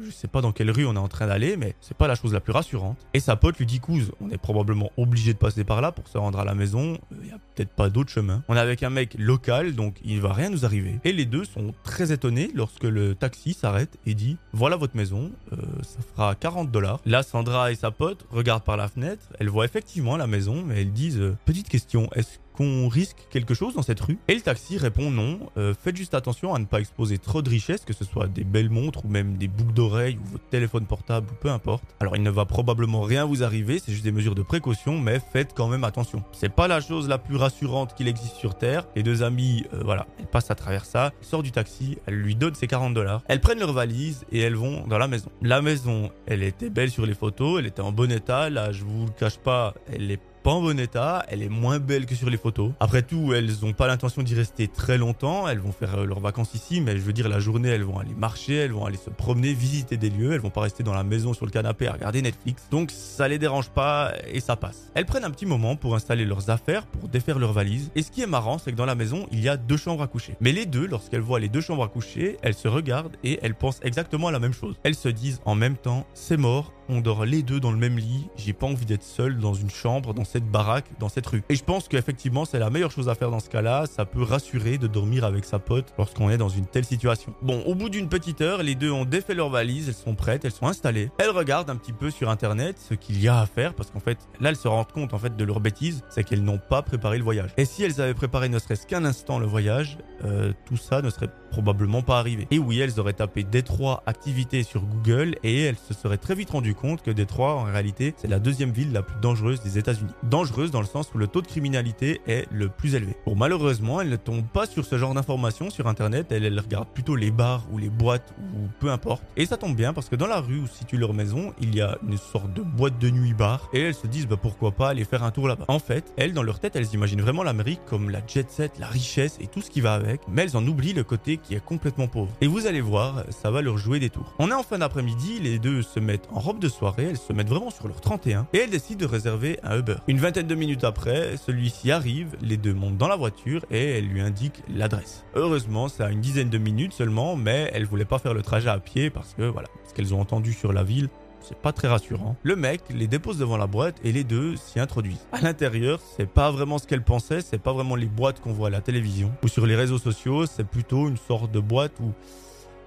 je 0.00 0.10
sais 0.10 0.28
pas 0.28 0.40
dans 0.40 0.52
quelle 0.52 0.70
rue 0.70 0.86
on 0.86 0.94
est 0.94 0.98
en 0.98 1.08
train 1.08 1.26
d'aller, 1.26 1.56
mais 1.56 1.74
c'est 1.80 1.96
pas 1.96 2.08
la 2.08 2.14
chose 2.14 2.32
la 2.32 2.40
plus 2.40 2.52
rassurante. 2.52 2.98
Et 3.14 3.20
sa 3.20 3.36
pote 3.36 3.58
lui 3.58 3.66
dit, 3.66 3.80
couse, 3.80 4.12
on 4.20 4.30
est 4.30 4.38
probablement 4.38 4.90
obligé 4.96 5.32
de 5.32 5.38
passer 5.38 5.64
par 5.64 5.80
là 5.80 5.92
pour 5.92 6.08
se 6.08 6.18
rendre 6.18 6.38
à 6.38 6.44
la 6.44 6.54
maison. 6.54 6.98
Il 7.22 7.28
y 7.28 7.32
a 7.32 7.38
peut-être 7.54 7.70
pas 7.70 7.90
d'autre 7.90 8.10
chemin. 8.10 8.42
On 8.48 8.56
est 8.56 8.60
avec 8.60 8.82
un 8.82 8.90
mec 8.90 9.14
local, 9.18 9.74
donc 9.74 9.96
il 10.04 10.20
va 10.20 10.32
rien 10.32 10.50
nous 10.50 10.64
arriver. 10.64 10.98
Et 11.04 11.12
les 11.12 11.26
deux 11.26 11.44
sont 11.44 11.74
très 11.82 12.12
étonnés 12.12 12.50
lorsque 12.54 12.84
le 12.84 13.14
taxi 13.14 13.54
s'arrête 13.54 13.98
et 14.06 14.14
dit, 14.14 14.36
voilà 14.52 14.76
votre 14.76 14.96
maison, 14.96 15.30
euh, 15.52 15.56
ça 15.82 15.98
fera 16.14 16.34
40 16.34 16.70
dollars. 16.70 17.00
Là, 17.04 17.22
Sandra 17.22 17.72
et 17.72 17.74
sa 17.74 17.90
pote 17.90 18.26
regardent 18.30 18.64
par 18.64 18.76
la 18.76 18.88
fenêtre, 18.88 19.24
elles 19.38 19.48
voient 19.48 19.64
effectivement 19.64 20.16
la 20.16 20.26
maison, 20.26 20.62
mais 20.66 20.82
elles 20.82 20.92
disent, 20.92 21.20
euh, 21.20 21.36
petite 21.44 21.68
question, 21.68 22.08
est-ce 22.14 22.38
qu'on 22.56 22.88
risque 22.88 23.26
quelque 23.30 23.54
chose 23.54 23.74
dans 23.74 23.82
cette 23.82 24.00
rue 24.00 24.18
Et 24.28 24.34
le 24.34 24.40
taxi 24.40 24.78
répond 24.78 25.10
non. 25.10 25.38
Euh, 25.56 25.74
faites 25.78 25.96
juste 25.96 26.14
attention 26.14 26.54
à 26.54 26.58
ne 26.58 26.64
pas 26.64 26.80
exposer 26.80 27.18
trop 27.18 27.42
de 27.42 27.48
richesses, 27.48 27.84
que 27.84 27.92
ce 27.92 28.04
soit 28.04 28.26
des 28.26 28.44
belles 28.44 28.70
montres 28.70 29.04
ou 29.04 29.08
même 29.08 29.36
des 29.36 29.48
boucles 29.48 29.72
d'oreilles 29.72 30.18
ou 30.22 30.32
votre 30.32 30.48
téléphone 30.48 30.86
portable 30.86 31.28
ou 31.30 31.34
peu 31.34 31.50
importe. 31.50 31.84
Alors 32.00 32.16
il 32.16 32.22
ne 32.22 32.30
va 32.30 32.44
probablement 32.44 33.02
rien 33.02 33.24
vous 33.24 33.42
arriver, 33.42 33.78
c'est 33.78 33.92
juste 33.92 34.04
des 34.04 34.12
mesures 34.12 34.34
de 34.34 34.42
précaution, 34.42 34.98
mais 34.98 35.20
faites 35.32 35.52
quand 35.54 35.68
même 35.68 35.84
attention. 35.84 36.22
C'est 36.32 36.52
pas 36.52 36.68
la 36.68 36.80
chose 36.80 37.08
la 37.08 37.18
plus 37.18 37.36
rassurante 37.36 37.94
qu'il 37.94 38.08
existe 38.08 38.36
sur 38.36 38.56
Terre. 38.56 38.86
Les 38.96 39.02
deux 39.02 39.22
amis, 39.22 39.64
euh, 39.72 39.80
voilà, 39.84 40.06
elles 40.18 40.26
passent 40.26 40.50
à 40.50 40.54
travers 40.54 40.84
ça, 40.84 41.12
sortent 41.20 41.44
du 41.44 41.52
taxi, 41.52 41.98
elles 42.06 42.14
lui 42.14 42.34
donnent 42.34 42.54
ses 42.54 42.66
40 42.66 42.94
dollars, 42.94 43.22
elles 43.28 43.40
prennent 43.40 43.60
leur 43.60 43.72
valise 43.72 44.24
et 44.30 44.40
elles 44.40 44.56
vont 44.56 44.86
dans 44.86 44.98
la 44.98 45.08
maison. 45.08 45.30
La 45.40 45.62
maison, 45.62 46.10
elle 46.26 46.42
était 46.42 46.70
belle 46.70 46.90
sur 46.90 47.06
les 47.06 47.14
photos, 47.14 47.60
elle 47.60 47.66
était 47.66 47.82
en 47.82 47.92
bon 47.92 48.10
état, 48.10 48.50
là 48.50 48.72
je 48.72 48.84
vous 48.84 49.06
le 49.06 49.12
cache 49.12 49.38
pas, 49.38 49.74
elle 49.92 50.10
est 50.10 50.20
pas 50.42 50.50
en 50.50 50.60
bon 50.60 50.78
état, 50.80 51.24
elle 51.28 51.42
est 51.42 51.48
moins 51.48 51.78
belle 51.78 52.04
que 52.04 52.16
sur 52.16 52.28
les 52.28 52.36
photos. 52.36 52.72
Après 52.80 53.02
tout, 53.02 53.32
elles 53.32 53.52
n'ont 53.62 53.72
pas 53.72 53.86
l'intention 53.86 54.22
d'y 54.22 54.34
rester 54.34 54.66
très 54.66 54.98
longtemps, 54.98 55.46
elles 55.46 55.60
vont 55.60 55.70
faire 55.70 56.00
euh, 56.00 56.04
leurs 56.04 56.18
vacances 56.18 56.54
ici, 56.54 56.80
mais 56.80 56.96
je 56.96 57.02
veux 57.02 57.12
dire 57.12 57.28
la 57.28 57.38
journée, 57.38 57.68
elles 57.68 57.84
vont 57.84 57.98
aller 57.98 58.14
marcher, 58.14 58.54
elles 58.54 58.72
vont 58.72 58.84
aller 58.84 58.96
se 58.96 59.10
promener, 59.10 59.54
visiter 59.54 59.96
des 59.96 60.10
lieux, 60.10 60.32
elles 60.32 60.40
vont 60.40 60.50
pas 60.50 60.62
rester 60.62 60.82
dans 60.82 60.94
la 60.94 61.04
maison 61.04 61.32
sur 61.32 61.46
le 61.46 61.52
canapé 61.52 61.86
à 61.86 61.92
regarder 61.92 62.22
Netflix. 62.22 62.66
Donc 62.70 62.90
ça 62.90 63.28
les 63.28 63.38
dérange 63.38 63.70
pas 63.70 64.12
et 64.26 64.40
ça 64.40 64.56
passe. 64.56 64.90
Elles 64.94 65.06
prennent 65.06 65.24
un 65.24 65.30
petit 65.30 65.46
moment 65.46 65.76
pour 65.76 65.94
installer 65.94 66.24
leurs 66.24 66.50
affaires, 66.50 66.86
pour 66.86 67.08
défaire 67.08 67.38
leurs 67.38 67.52
valises. 67.52 67.92
Et 67.94 68.02
ce 68.02 68.10
qui 68.10 68.22
est 68.22 68.26
marrant, 68.26 68.58
c'est 68.58 68.72
que 68.72 68.76
dans 68.76 68.86
la 68.86 68.96
maison, 68.96 69.26
il 69.30 69.40
y 69.40 69.48
a 69.48 69.56
deux 69.56 69.76
chambres 69.76 70.02
à 70.02 70.08
coucher. 70.08 70.34
Mais 70.40 70.50
les 70.50 70.66
deux, 70.66 70.86
lorsqu'elles 70.86 71.20
voient 71.20 71.40
les 71.40 71.48
deux 71.48 71.60
chambres 71.60 71.84
à 71.84 71.88
coucher, 71.88 72.36
elles 72.42 72.54
se 72.54 72.66
regardent 72.66 73.16
et 73.22 73.38
elles 73.42 73.54
pensent 73.54 73.80
exactement 73.82 74.26
à 74.26 74.32
la 74.32 74.40
même 74.40 74.54
chose. 74.54 74.74
Elles 74.82 74.96
se 74.96 75.08
disent 75.08 75.40
en 75.44 75.54
même 75.54 75.76
temps, 75.76 76.04
c'est 76.14 76.36
mort, 76.36 76.72
on 76.88 77.00
dort 77.00 77.24
les 77.24 77.42
deux 77.42 77.60
dans 77.60 77.70
le 77.70 77.78
même 77.78 77.96
lit, 77.96 78.28
j'ai 78.36 78.52
pas 78.52 78.66
envie 78.66 78.84
d'être 78.84 79.02
seul 79.02 79.38
dans 79.38 79.54
une 79.54 79.70
chambre, 79.70 80.14
dans 80.14 80.24
cette 80.32 80.50
baraque, 80.50 80.86
dans 80.98 81.10
cette 81.10 81.26
rue. 81.26 81.42
Et 81.50 81.54
je 81.54 81.62
pense 81.62 81.88
qu'effectivement, 81.88 82.44
c'est 82.44 82.58
la 82.58 82.70
meilleure 82.70 82.90
chose 82.90 83.08
à 83.08 83.14
faire 83.14 83.30
dans 83.30 83.40
ce 83.40 83.50
cas-là, 83.50 83.84
ça 83.86 84.06
peut 84.06 84.22
rassurer 84.22 84.78
de 84.78 84.86
dormir 84.86 85.24
avec 85.24 85.44
sa 85.44 85.58
pote 85.58 85.92
lorsqu'on 85.98 86.30
est 86.30 86.38
dans 86.38 86.48
une 86.48 86.66
telle 86.66 86.86
situation. 86.86 87.34
Bon, 87.42 87.62
au 87.66 87.74
bout 87.74 87.90
d'une 87.90 88.08
petite 88.08 88.40
heure, 88.40 88.62
les 88.62 88.74
deux 88.74 88.90
ont 88.90 89.04
défait 89.04 89.34
leurs 89.34 89.50
valises, 89.50 89.88
elles 89.88 89.94
sont 89.94 90.14
prêtes, 90.14 90.44
elles 90.44 90.52
sont 90.52 90.66
installées. 90.66 91.10
Elles 91.18 91.30
regardent 91.30 91.70
un 91.70 91.76
petit 91.76 91.92
peu 91.92 92.10
sur 92.10 92.30
internet 92.30 92.78
ce 92.78 92.94
qu'il 92.94 93.20
y 93.22 93.28
a 93.28 93.40
à 93.40 93.46
faire 93.46 93.74
parce 93.74 93.90
qu'en 93.90 94.00
fait, 94.00 94.18
là, 94.40 94.48
elles 94.48 94.56
se 94.56 94.68
rendent 94.68 94.90
compte 94.90 95.12
en 95.12 95.18
fait 95.18 95.36
de 95.36 95.44
leur 95.44 95.60
bêtise, 95.60 96.02
c'est 96.08 96.24
qu'elles 96.24 96.44
n'ont 96.44 96.58
pas 96.58 96.82
préparé 96.82 97.18
le 97.18 97.24
voyage. 97.24 97.50
Et 97.58 97.66
si 97.66 97.82
elles 97.82 98.00
avaient 98.00 98.14
préparé 98.14 98.48
ne 98.48 98.58
serait-ce 98.58 98.86
qu'un 98.86 99.04
instant 99.04 99.38
le 99.38 99.46
voyage, 99.46 99.98
euh, 100.24 100.52
tout 100.64 100.76
ça 100.76 101.02
ne 101.02 101.10
serait 101.10 101.28
probablement 101.50 102.02
pas 102.02 102.18
arrivé. 102.18 102.46
Et 102.50 102.58
oui, 102.58 102.80
elles 102.80 102.98
auraient 102.98 103.12
tapé 103.12 103.44
Détroit 103.44 104.02
activités 104.06 104.62
sur 104.62 104.82
Google 104.82 105.36
et 105.42 105.64
elles 105.64 105.76
se 105.76 105.92
seraient 105.92 106.16
très 106.16 106.34
vite 106.34 106.50
rendu 106.50 106.74
compte 106.74 107.02
que 107.02 107.10
Détroit, 107.10 107.54
en 107.54 107.64
réalité, 107.64 108.14
c'est 108.16 108.28
la 108.28 108.38
deuxième 108.38 108.70
ville 108.70 108.92
la 108.92 109.02
plus 109.02 109.20
dangereuse 109.20 109.60
des 109.62 109.78
États-Unis. 109.78 110.12
Dangereuse 110.24 110.70
dans 110.70 110.80
le 110.80 110.86
sens 110.86 111.10
où 111.14 111.18
le 111.18 111.26
taux 111.26 111.42
de 111.42 111.46
criminalité 111.46 112.20
est 112.26 112.46
le 112.50 112.68
plus 112.68 112.94
élevé. 112.94 113.16
Bon, 113.26 113.34
malheureusement, 113.34 114.00
elles 114.00 114.08
ne 114.08 114.16
tombent 114.16 114.46
pas 114.46 114.66
sur 114.66 114.84
ce 114.84 114.98
genre 114.98 115.14
d'informations 115.14 115.70
sur 115.70 115.86
Internet, 115.86 116.30
elles, 116.30 116.44
elles 116.44 116.60
regardent 116.60 116.88
plutôt 116.88 117.16
les 117.16 117.30
bars 117.30 117.64
ou 117.72 117.78
les 117.78 117.90
boîtes 117.90 118.34
ou 118.54 118.68
peu 118.80 118.90
importe. 118.90 119.22
Et 119.36 119.46
ça 119.46 119.56
tombe 119.56 119.76
bien 119.76 119.92
parce 119.92 120.08
que 120.08 120.16
dans 120.16 120.26
la 120.26 120.40
rue 120.40 120.60
où 120.60 120.66
se 120.66 120.78
situe 120.78 120.96
leur 120.96 121.14
maison, 121.14 121.52
il 121.60 121.74
y 121.74 121.80
a 121.80 121.98
une 122.06 122.16
sorte 122.16 122.52
de 122.52 122.62
boîte 122.62 122.98
de 122.98 123.10
nuit 123.10 123.34
bar 123.34 123.68
et 123.72 123.80
elles 123.80 123.94
se 123.94 124.06
disent 124.06 124.26
bah 124.26 124.36
pourquoi 124.40 124.72
pas 124.72 124.90
aller 124.90 125.04
faire 125.04 125.22
un 125.22 125.30
tour 125.30 125.48
là-bas. 125.48 125.64
En 125.68 125.78
fait, 125.78 126.12
elles, 126.16 126.32
dans 126.32 126.42
leur 126.42 126.60
tête, 126.60 126.76
elles 126.76 126.92
imaginent 126.94 127.22
vraiment 127.22 127.42
l'Amérique 127.42 127.80
comme 127.86 128.10
la 128.10 128.20
jet 128.26 128.50
set, 128.50 128.78
la 128.78 128.86
richesse 128.86 129.38
et 129.40 129.46
tout 129.46 129.60
ce 129.60 129.70
qui 129.70 129.80
va 129.80 129.94
avec, 129.94 130.20
mais 130.28 130.42
elles 130.42 130.56
en 130.56 130.66
oublient 130.66 130.92
le 130.92 131.04
côté 131.04 131.36
qui 131.36 131.54
est 131.54 131.64
complètement 131.64 132.06
pauvre. 132.06 132.32
Et 132.40 132.46
vous 132.46 132.66
allez 132.66 132.80
voir, 132.80 133.24
ça 133.30 133.50
va 133.50 133.62
leur 133.62 133.78
jouer 133.78 133.98
des 133.98 134.10
tours. 134.10 134.34
On 134.38 134.50
est 134.50 134.54
en 134.54 134.62
fin 134.62 134.78
d'après-midi, 134.78 135.40
les 135.40 135.58
deux 135.58 135.82
se 135.82 136.00
mettent 136.00 136.28
en 136.32 136.40
robe 136.40 136.58
de 136.58 136.68
soirée, 136.68 137.08
elles 137.10 137.18
se 137.18 137.32
mettent 137.32 137.48
vraiment 137.48 137.70
sur 137.70 137.88
leur 137.88 138.00
31 138.00 138.46
et 138.52 138.58
elles 138.58 138.70
décident 138.70 139.00
de 139.00 139.06
réserver 139.06 139.58
un 139.62 139.78
Uber. 139.78 139.96
Une 140.12 140.18
vingtaine 140.18 140.46
de 140.46 140.54
minutes 140.54 140.84
après, 140.84 141.38
celui-ci 141.38 141.90
arrive, 141.90 142.36
les 142.42 142.58
deux 142.58 142.74
montent 142.74 142.98
dans 142.98 143.08
la 143.08 143.16
voiture 143.16 143.64
et 143.70 143.96
elle 143.96 144.08
lui 144.08 144.20
indique 144.20 144.62
l'adresse. 144.68 145.24
Heureusement, 145.34 145.88
ça 145.88 146.04
a 146.04 146.10
une 146.10 146.20
dizaine 146.20 146.50
de 146.50 146.58
minutes 146.58 146.92
seulement, 146.92 147.34
mais 147.34 147.70
elles 147.72 147.86
voulaient 147.86 148.04
pas 148.04 148.18
faire 148.18 148.34
le 148.34 148.42
trajet 148.42 148.68
à 148.68 148.78
pied 148.78 149.08
parce 149.08 149.32
que 149.32 149.44
voilà, 149.44 149.68
ce 149.88 149.94
qu'elles 149.94 150.12
ont 150.12 150.20
entendu 150.20 150.52
sur 150.52 150.74
la 150.74 150.84
ville, 150.84 151.08
c'est 151.40 151.56
pas 151.56 151.72
très 151.72 151.88
rassurant. 151.88 152.36
Le 152.42 152.56
mec 152.56 152.82
les 152.90 153.06
dépose 153.06 153.38
devant 153.38 153.56
la 153.56 153.66
boîte 153.66 153.96
et 154.04 154.12
les 154.12 154.22
deux 154.22 154.54
s'y 154.56 154.80
introduisent. 154.80 155.26
À 155.32 155.40
l'intérieur, 155.40 155.98
c'est 156.14 156.28
pas 156.28 156.50
vraiment 156.50 156.76
ce 156.76 156.86
qu'elle 156.86 157.02
pensait, 157.02 157.40
c'est 157.40 157.56
pas 157.56 157.72
vraiment 157.72 157.96
les 157.96 158.04
boîtes 158.04 158.38
qu'on 158.42 158.52
voit 158.52 158.68
à 158.68 158.70
la 158.70 158.82
télévision 158.82 159.32
ou 159.42 159.48
sur 159.48 159.64
les 159.64 159.76
réseaux 159.76 159.96
sociaux, 159.96 160.44
c'est 160.44 160.66
plutôt 160.66 161.08
une 161.08 161.16
sorte 161.16 161.50
de 161.50 161.60
boîte 161.60 161.94
où 162.00 162.12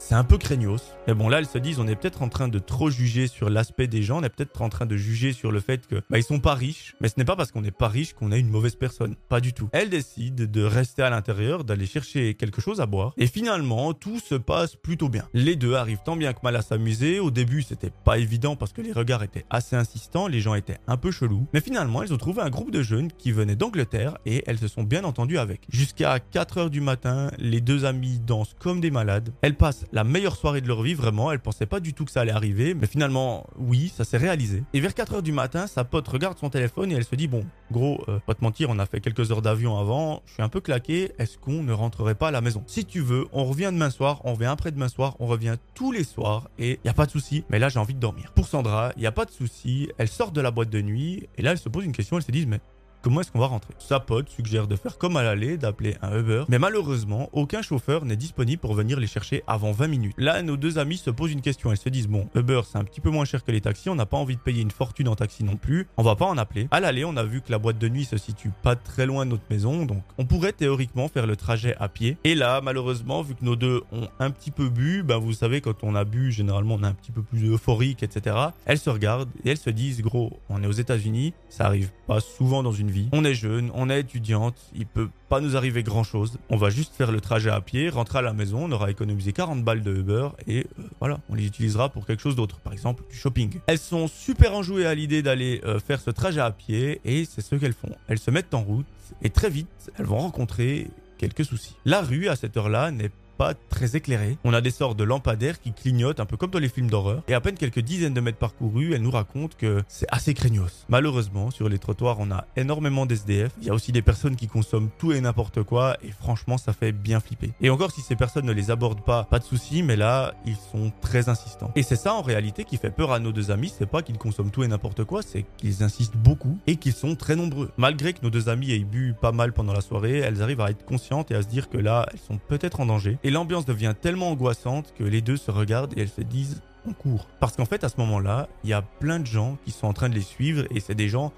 c'est 0.07 0.13
un 0.13 0.23
peu 0.23 0.37
craignos. 0.37 0.93
Mais 1.07 1.15
bon, 1.15 1.29
là, 1.29 1.39
elles 1.39 1.47
se 1.47 1.57
disent, 1.57 1.79
on 1.79 1.87
est 1.87 1.95
peut-être 1.95 2.21
en 2.21 2.29
train 2.29 2.47
de 2.47 2.59
trop 2.59 2.91
juger 2.91 3.25
sur 3.25 3.49
l'aspect 3.49 3.87
des 3.87 4.03
gens, 4.03 4.19
on 4.19 4.23
est 4.23 4.29
peut-être 4.29 4.61
en 4.61 4.69
train 4.69 4.85
de 4.85 4.95
juger 4.95 5.33
sur 5.33 5.51
le 5.51 5.59
fait 5.59 5.87
que, 5.87 5.95
bah, 6.11 6.19
ils 6.19 6.23
sont 6.23 6.39
pas 6.39 6.53
riches. 6.53 6.95
Mais 7.01 7.09
ce 7.09 7.15
n'est 7.17 7.25
pas 7.25 7.35
parce 7.35 7.51
qu'on 7.51 7.61
n'est 7.61 7.71
pas 7.71 7.87
riche 7.87 8.13
qu'on 8.13 8.31
est 8.31 8.39
une 8.39 8.49
mauvaise 8.49 8.75
personne. 8.75 9.15
Pas 9.29 9.41
du 9.41 9.53
tout. 9.53 9.67
Elles 9.71 9.89
décident 9.89 10.45
de 10.47 10.61
rester 10.61 11.01
à 11.01 11.09
l'intérieur, 11.09 11.63
d'aller 11.63 11.87
chercher 11.87 12.35
quelque 12.35 12.61
chose 12.61 12.81
à 12.81 12.85
boire. 12.85 13.13
Et 13.17 13.25
finalement, 13.25 13.93
tout 13.93 14.19
se 14.19 14.35
passe 14.35 14.75
plutôt 14.75 15.09
bien. 15.09 15.27
Les 15.33 15.55
deux 15.55 15.73
arrivent 15.73 16.03
tant 16.05 16.15
bien 16.15 16.33
que 16.33 16.39
mal 16.43 16.55
à 16.55 16.61
s'amuser. 16.61 17.19
Au 17.19 17.31
début, 17.31 17.63
c'était 17.63 17.91
pas 18.03 18.19
évident 18.19 18.55
parce 18.55 18.73
que 18.73 18.81
les 18.81 18.93
regards 18.93 19.23
étaient 19.23 19.45
assez 19.49 19.75
insistants, 19.75 20.27
les 20.27 20.39
gens 20.39 20.53
étaient 20.53 20.77
un 20.85 20.97
peu 20.97 21.09
chelous. 21.09 21.47
Mais 21.51 21.61
finalement, 21.61 22.03
elles 22.03 22.13
ont 22.13 22.17
trouvé 22.17 22.43
un 22.43 22.51
groupe 22.51 22.69
de 22.69 22.83
jeunes 22.83 23.11
qui 23.11 23.31
venaient 23.31 23.55
d'Angleterre 23.55 24.19
et 24.27 24.43
elles 24.45 24.59
se 24.59 24.67
sont 24.67 24.83
bien 24.83 25.03
entendues 25.03 25.39
avec. 25.39 25.61
Jusqu'à 25.69 26.19
4 26.19 26.57
heures 26.59 26.69
du 26.69 26.81
matin, 26.81 27.31
les 27.39 27.59
deux 27.59 27.85
amis 27.85 28.19
dansent 28.19 28.55
comme 28.59 28.81
des 28.81 28.91
malades. 28.91 29.33
Elles 29.41 29.57
passent 29.57 29.85
la 29.95 30.03
meilleure 30.03 30.35
soirée 30.35 30.59
de 30.59 30.67
leur 30.67 30.81
vie, 30.81 30.93
vraiment. 30.93 31.31
Elle 31.31 31.39
pensait 31.39 31.65
pas 31.65 31.79
du 31.79 31.93
tout 31.93 32.03
que 32.03 32.11
ça 32.11 32.21
allait 32.21 32.33
arriver, 32.33 32.73
mais 32.73 32.85
finalement, 32.85 33.47
oui, 33.57 33.91
ça 33.95 34.03
s'est 34.03 34.17
réalisé. 34.17 34.61
Et 34.73 34.81
vers 34.81 34.93
4 34.93 35.15
heures 35.15 35.23
du 35.23 35.31
matin, 35.31 35.67
sa 35.67 35.85
pote 35.85 36.05
regarde 36.09 36.37
son 36.37 36.49
téléphone 36.49 36.91
et 36.91 36.95
elle 36.95 37.05
se 37.05 37.15
dit 37.15 37.29
Bon, 37.29 37.45
gros, 37.71 38.03
euh, 38.09 38.19
pas 38.19 38.33
te 38.35 38.43
mentir, 38.43 38.69
on 38.69 38.77
a 38.77 38.85
fait 38.85 38.99
quelques 38.99 39.31
heures 39.31 39.41
d'avion 39.41 39.79
avant, 39.79 40.21
je 40.25 40.33
suis 40.33 40.43
un 40.43 40.49
peu 40.49 40.59
claqué, 40.59 41.13
est-ce 41.17 41.37
qu'on 41.37 41.63
ne 41.63 41.71
rentrerait 41.71 42.13
pas 42.13 42.27
à 42.27 42.31
la 42.31 42.41
maison? 42.41 42.61
Si 42.67 42.83
tu 42.83 42.99
veux, 42.99 43.25
on 43.31 43.45
revient 43.45 43.71
demain 43.71 43.89
soir, 43.89 44.19
on 44.25 44.33
revient 44.33 44.45
après-demain 44.47 44.89
soir, 44.89 45.15
on 45.19 45.27
revient 45.27 45.55
tous 45.75 45.93
les 45.93 46.03
soirs 46.03 46.49
et 46.59 46.77
y 46.83 46.89
a 46.89 46.93
pas 46.93 47.05
de 47.05 47.11
souci, 47.11 47.45
mais 47.49 47.57
là 47.57 47.69
j'ai 47.69 47.79
envie 47.79 47.93
de 47.93 47.99
dormir. 47.99 48.33
Pour 48.35 48.47
Sandra, 48.47 48.91
y 48.97 49.05
a 49.05 49.13
pas 49.13 49.23
de 49.23 49.31
souci, 49.31 49.89
elle 49.97 50.09
sort 50.09 50.33
de 50.33 50.41
la 50.41 50.51
boîte 50.51 50.69
de 50.69 50.81
nuit 50.81 51.29
et 51.37 51.41
là 51.41 51.51
elle 51.51 51.57
se 51.57 51.69
pose 51.69 51.85
une 51.85 51.93
question, 51.93 52.17
elle 52.17 52.23
se 52.23 52.31
dit 52.31 52.45
Mais 52.45 52.59
comment 53.05 53.21
est-ce 53.21 53.31
qu'on 53.31 53.39
va 53.39 53.45
rentrer? 53.45 53.71
Sa 53.77 53.99
pote 53.99 54.29
suggère 54.29 54.65
de 54.65 54.75
faire 54.75 54.97
comme 54.97 55.15
à 55.15 55.21
l'aller, 55.21 55.57
d'appeler 55.57 55.95
un 56.01 56.17
Uber, 56.17 56.45
mais 56.49 56.57
malheureusement, 56.57 57.29
aucun 57.33 57.61
chauffeur 57.61 58.03
n'est 58.03 58.15
disponible 58.15 58.59
pour 58.59 58.73
venir 58.73 58.99
les 58.99 59.05
chercher 59.05 59.43
avant 59.45 59.71
20 59.71 59.87
minutes. 59.87 60.15
Là, 60.17 60.41
nos 60.41 60.57
deux 60.57 60.79
amis 60.79 60.97
se 60.97 61.11
posent 61.11 61.31
une 61.31 61.41
question, 61.41 61.69
elles 61.71 61.77
se 61.77 61.89
disent 61.89 62.07
bon, 62.07 62.27
Uber 62.33 62.61
c'est 62.67 62.79
un 62.79 62.83
petit 62.83 63.01
peu 63.01 63.11
moins 63.11 63.25
cher 63.25 63.43
que 63.43 63.51
les 63.51 63.61
taxis, 63.61 63.89
on 63.89 63.95
n'a 63.95 64.07
pas 64.07 64.17
envie 64.17 64.37
de 64.37 64.41
payer 64.41 64.63
une 64.63 64.71
fortune 64.71 65.07
en 65.07 65.15
taxi 65.15 65.43
non 65.43 65.55
plus, 65.55 65.87
on 65.97 66.01
va 66.01 66.15
pas 66.15 66.25
en 66.25 66.35
appeler. 66.39 66.67
À 66.71 66.79
l'aller, 66.79 67.05
on 67.05 67.15
a 67.15 67.23
vu 67.23 67.41
que 67.41 67.51
la 67.51 67.59
boîte 67.59 67.77
de 67.77 67.87
nuit 67.87 68.05
se 68.05 68.17
situe 68.17 68.49
pas 68.63 68.75
très 68.75 69.05
loin 69.05 69.27
de 69.27 69.29
notre 69.29 69.45
maison, 69.51 69.85
donc 69.85 70.01
on 70.17 70.25
pourrait 70.25 70.53
théoriquement 70.53 71.07
faire 71.07 71.27
le 71.27 71.35
trajet 71.35 71.75
à 71.79 71.89
pied. 71.89 72.17
Et 72.23 72.33
là, 72.33 72.59
malheureusement, 72.61 73.21
vu 73.21 73.35
que 73.35 73.45
nos 73.45 73.55
deux 73.55 73.83
ont 73.91 74.07
un 74.17 74.31
petit 74.31 74.49
peu 74.49 74.67
bu, 74.67 75.03
ben 75.03 75.19
vous 75.19 75.33
savez 75.33 75.61
quand 75.61 75.83
on 75.83 75.93
a 75.93 76.05
bu, 76.05 76.31
généralement 76.31 76.73
on 76.73 76.83
est 76.83 76.87
un 76.87 76.93
petit 76.93 77.11
peu 77.11 77.21
plus 77.21 77.51
euphorique, 77.51 78.01
etc. 78.01 78.35
Elles 78.65 78.79
se 78.79 78.89
regardent 78.89 79.29
et 79.43 79.51
elles 79.51 79.57
se 79.57 79.69
disent 79.69 80.01
gros, 80.01 80.39
on 80.49 80.63
est 80.63 80.67
aux 80.67 80.71
États-Unis, 80.71 81.35
ça 81.49 81.67
arrive 81.67 81.91
pas 82.07 82.19
souvent 82.19 82.63
dans 82.63 82.71
une 82.71 82.94
On 83.11 83.23
est 83.23 83.33
jeune, 83.33 83.71
on 83.73 83.89
est 83.89 83.99
étudiante, 83.99 84.55
il 84.75 84.85
peut 84.85 85.09
pas 85.29 85.39
nous 85.41 85.57
arriver 85.57 85.83
grand 85.83 86.03
chose. 86.03 86.37
On 86.49 86.57
va 86.57 86.69
juste 86.69 86.93
faire 86.95 87.11
le 87.11 87.21
trajet 87.21 87.49
à 87.49 87.61
pied, 87.61 87.89
rentrer 87.89 88.19
à 88.19 88.21
la 88.21 88.33
maison, 88.33 88.65
on 88.65 88.71
aura 88.71 88.91
économisé 88.91 89.33
40 89.33 89.63
balles 89.63 89.81
de 89.81 89.95
Uber 89.95 90.29
et 90.47 90.59
euh, 90.59 90.83
voilà, 90.99 91.19
on 91.29 91.35
les 91.35 91.45
utilisera 91.45 91.89
pour 91.89 92.05
quelque 92.05 92.21
chose 92.21 92.35
d'autre, 92.35 92.59
par 92.59 92.73
exemple 92.73 93.03
du 93.09 93.15
shopping. 93.15 93.59
Elles 93.67 93.79
sont 93.79 94.07
super 94.07 94.53
enjouées 94.53 94.85
à 94.85 94.95
l'idée 94.95 95.21
d'aller 95.21 95.61
euh, 95.65 95.79
faire 95.79 95.99
ce 95.99 96.11
trajet 96.11 96.41
à 96.41 96.51
pied 96.51 97.01
et 97.05 97.25
c'est 97.25 97.41
ce 97.41 97.55
qu'elles 97.55 97.73
font. 97.73 97.95
Elles 98.07 98.19
se 98.19 98.31
mettent 98.31 98.53
en 98.53 98.61
route 98.61 98.85
et 99.21 99.29
très 99.29 99.49
vite, 99.49 99.91
elles 99.97 100.05
vont 100.05 100.17
rencontrer 100.19 100.87
quelques 101.17 101.45
soucis. 101.45 101.75
La 101.85 102.01
rue 102.01 102.27
à 102.27 102.35
cette 102.35 102.57
heure-là 102.57 102.91
n'est 102.91 103.11
pas 103.37 103.53
très 103.53 103.95
éclairé. 103.95 104.37
On 104.43 104.53
a 104.53 104.61
des 104.61 104.71
sortes 104.71 104.97
de 104.97 105.03
lampadaires 105.03 105.59
qui 105.59 105.73
clignotent 105.73 106.19
un 106.19 106.25
peu 106.25 106.37
comme 106.37 106.51
dans 106.51 106.59
les 106.59 106.69
films 106.69 106.89
d'horreur. 106.89 107.23
Et 107.27 107.33
à 107.33 107.41
peine 107.41 107.55
quelques 107.55 107.79
dizaines 107.79 108.13
de 108.13 108.21
mètres 108.21 108.37
parcourus, 108.37 108.93
elle 108.93 109.01
nous 109.01 109.11
raconte 109.11 109.55
que 109.55 109.83
c'est 109.87 110.07
assez 110.09 110.33
craignos. 110.33 110.85
Malheureusement, 110.89 111.51
sur 111.51 111.69
les 111.69 111.79
trottoirs, 111.79 112.17
on 112.19 112.31
a 112.31 112.45
énormément 112.55 113.05
d'SDF. 113.05 113.51
Il 113.61 113.67
y 113.67 113.69
a 113.69 113.73
aussi 113.73 113.91
des 113.91 114.01
personnes 114.01 114.35
qui 114.35 114.47
consomment 114.47 114.89
tout 114.97 115.11
et 115.11 115.21
n'importe 115.21 115.63
quoi. 115.63 115.97
Et 116.03 116.11
franchement, 116.11 116.57
ça 116.57 116.73
fait 116.73 116.91
bien 116.91 117.19
flipper. 117.19 117.51
Et 117.61 117.69
encore, 117.69 117.91
si 117.91 118.01
ces 118.01 118.15
personnes 118.15 118.45
ne 118.45 118.53
les 118.53 118.71
abordent 118.71 119.03
pas, 119.03 119.25
pas 119.25 119.39
de 119.39 119.43
souci. 119.43 119.83
Mais 119.83 119.95
là, 119.95 120.33
ils 120.45 120.57
sont 120.71 120.91
très 121.01 121.29
insistants. 121.29 121.71
Et 121.75 121.83
c'est 121.83 121.95
ça 121.95 122.13
en 122.13 122.21
réalité 122.21 122.63
qui 122.63 122.77
fait 122.77 122.91
peur 122.91 123.11
à 123.11 123.19
nos 123.19 123.31
deux 123.31 123.51
amis. 123.51 123.73
C'est 123.77 123.85
pas 123.85 124.01
qu'ils 124.01 124.17
consomment 124.17 124.51
tout 124.51 124.63
et 124.63 124.67
n'importe 124.67 125.03
quoi, 125.03 125.21
c'est 125.21 125.45
qu'ils 125.57 125.83
insistent 125.83 126.17
beaucoup 126.17 126.57
et 126.67 126.77
qu'ils 126.77 126.93
sont 126.93 127.15
très 127.15 127.35
nombreux. 127.35 127.71
Malgré 127.77 128.13
que 128.13 128.19
nos 128.23 128.29
deux 128.29 128.49
amis 128.49 128.71
aient 128.71 128.79
bu 128.79 129.13
pas 129.19 129.31
mal 129.31 129.53
pendant 129.53 129.73
la 129.73 129.81
soirée, 129.81 130.19
elles 130.19 130.41
arrivent 130.41 130.61
à 130.61 130.69
être 130.69 130.85
conscientes 130.85 131.31
et 131.31 131.35
à 131.35 131.41
se 131.41 131.47
dire 131.47 131.69
que 131.69 131.77
là, 131.77 132.05
elles 132.11 132.19
sont 132.19 132.37
peut-être 132.37 132.79
en 132.79 132.85
danger. 132.85 133.17
Et 133.25 133.31
l'ambiance 133.31 133.65
devient 133.65 133.95
tellement 133.99 134.29
angoissante 134.29 134.93
que 134.95 135.03
les 135.03 135.19
deux 135.19 135.35
se 135.35 135.49
regardent 135.49 135.97
et 135.97 136.01
elles 136.01 136.09
se 136.09 136.21
disent 136.21 136.61
on 136.87 136.93
court. 136.93 137.25
Parce 137.39 137.55
qu'en 137.55 137.65
fait, 137.65 137.83
à 137.83 137.89
ce 137.89 137.97
moment-là, 137.97 138.47
il 138.63 138.69
y 138.69 138.73
a 138.73 138.83
plein 138.83 139.19
de 139.19 139.25
gens 139.25 139.57
qui 139.65 139.71
sont 139.71 139.87
en 139.87 139.93
train 139.93 140.09
de 140.09 140.13
les 140.13 140.21
suivre 140.21 140.65
et 140.69 140.79
c'est 140.79 140.93
des 140.93 141.09
gens 141.09 141.33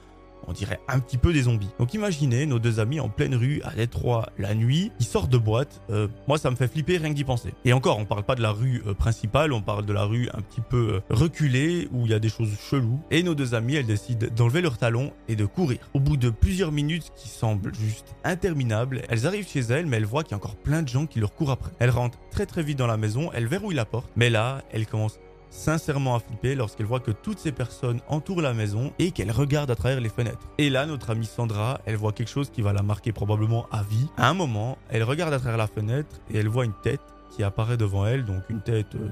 on 0.47 0.53
dirait 0.53 0.79
un 0.87 0.99
petit 0.99 1.17
peu 1.17 1.33
des 1.33 1.43
zombies. 1.43 1.69
Donc 1.79 1.93
imaginez 1.93 2.45
nos 2.45 2.59
deux 2.59 2.79
amis 2.79 2.99
en 2.99 3.09
pleine 3.09 3.35
rue 3.35 3.61
à 3.63 3.75
Détroit 3.75 4.29
la 4.37 4.55
nuit, 4.55 4.91
ils 4.99 5.05
sortent 5.05 5.29
de 5.29 5.37
boîte. 5.37 5.81
Euh, 5.89 6.07
moi 6.27 6.37
ça 6.37 6.51
me 6.51 6.55
fait 6.55 6.67
flipper 6.67 6.97
rien 6.97 7.09
que 7.09 7.15
d'y 7.15 7.23
penser. 7.23 7.53
Et 7.65 7.73
encore, 7.73 7.97
on 7.97 8.05
parle 8.05 8.23
pas 8.23 8.35
de 8.35 8.41
la 8.41 8.51
rue 8.51 8.83
euh, 8.87 8.93
principale, 8.93 9.53
on 9.53 9.61
parle 9.61 9.85
de 9.85 9.93
la 9.93 10.03
rue 10.03 10.29
un 10.33 10.41
petit 10.41 10.61
peu 10.61 10.95
euh, 10.95 10.99
reculée 11.09 11.87
où 11.91 12.05
il 12.05 12.11
y 12.11 12.13
a 12.13 12.19
des 12.19 12.29
choses 12.29 12.51
cheloues. 12.69 12.99
Et 13.11 13.23
nos 13.23 13.35
deux 13.35 13.55
amis, 13.55 13.75
elles 13.75 13.85
décident 13.85 14.27
d'enlever 14.35 14.61
leurs 14.61 14.77
talons 14.77 15.11
et 15.27 15.35
de 15.35 15.45
courir. 15.45 15.79
Au 15.93 15.99
bout 15.99 16.17
de 16.17 16.29
plusieurs 16.29 16.71
minutes 16.71 17.11
qui 17.15 17.29
semblent 17.29 17.73
juste 17.73 18.15
interminables, 18.23 19.01
elles 19.09 19.27
arrivent 19.27 19.47
chez 19.47 19.61
elles, 19.61 19.85
mais 19.85 19.97
elles 19.97 20.05
voient 20.05 20.23
qu'il 20.23 20.31
y 20.31 20.33
a 20.35 20.37
encore 20.37 20.55
plein 20.55 20.81
de 20.81 20.87
gens 20.87 21.05
qui 21.05 21.19
leur 21.19 21.33
courent 21.33 21.51
après. 21.51 21.71
Elles 21.79 21.89
rentrent 21.89 22.19
très 22.31 22.45
très 22.45 22.63
vite 22.63 22.77
dans 22.77 22.87
la 22.87 22.97
maison, 22.97 23.31
elles 23.33 23.47
verrouillent 23.47 23.75
la 23.75 23.85
porte, 23.85 24.09
mais 24.15 24.29
là, 24.29 24.61
elles 24.71 24.87
commencent 24.87 25.19
sincèrement 25.49 26.15
à 26.15 26.19
flipper 26.19 26.55
lorsqu'elle 26.55 26.85
voit 26.85 26.99
que 26.99 27.11
toutes 27.11 27.39
ces 27.39 27.51
personnes 27.51 27.99
entourent 28.07 28.41
la 28.41 28.53
maison 28.53 28.93
et 28.99 29.11
qu'elle 29.11 29.31
regarde 29.31 29.71
à 29.71 29.75
travers 29.75 29.99
les 29.99 30.09
fenêtres. 30.09 30.49
Et 30.57 30.69
là, 30.69 30.85
notre 30.85 31.09
amie 31.09 31.25
Sandra, 31.25 31.81
elle 31.85 31.95
voit 31.95 32.11
quelque 32.11 32.29
chose 32.29 32.49
qui 32.49 32.61
va 32.61 32.73
la 32.73 32.83
marquer 32.83 33.11
probablement 33.11 33.67
à 33.71 33.83
vie. 33.83 34.07
À 34.17 34.29
un 34.29 34.33
moment, 34.33 34.77
elle 34.89 35.03
regarde 35.03 35.33
à 35.33 35.39
travers 35.39 35.57
la 35.57 35.67
fenêtre 35.67 36.19
et 36.31 36.37
elle 36.37 36.47
voit 36.47 36.65
une 36.65 36.79
tête 36.83 37.01
qui 37.35 37.43
apparaît 37.43 37.77
devant 37.77 38.05
elle, 38.05 38.25
donc 38.25 38.43
une 38.49 38.61
tête 38.61 38.95
euh, 38.95 39.09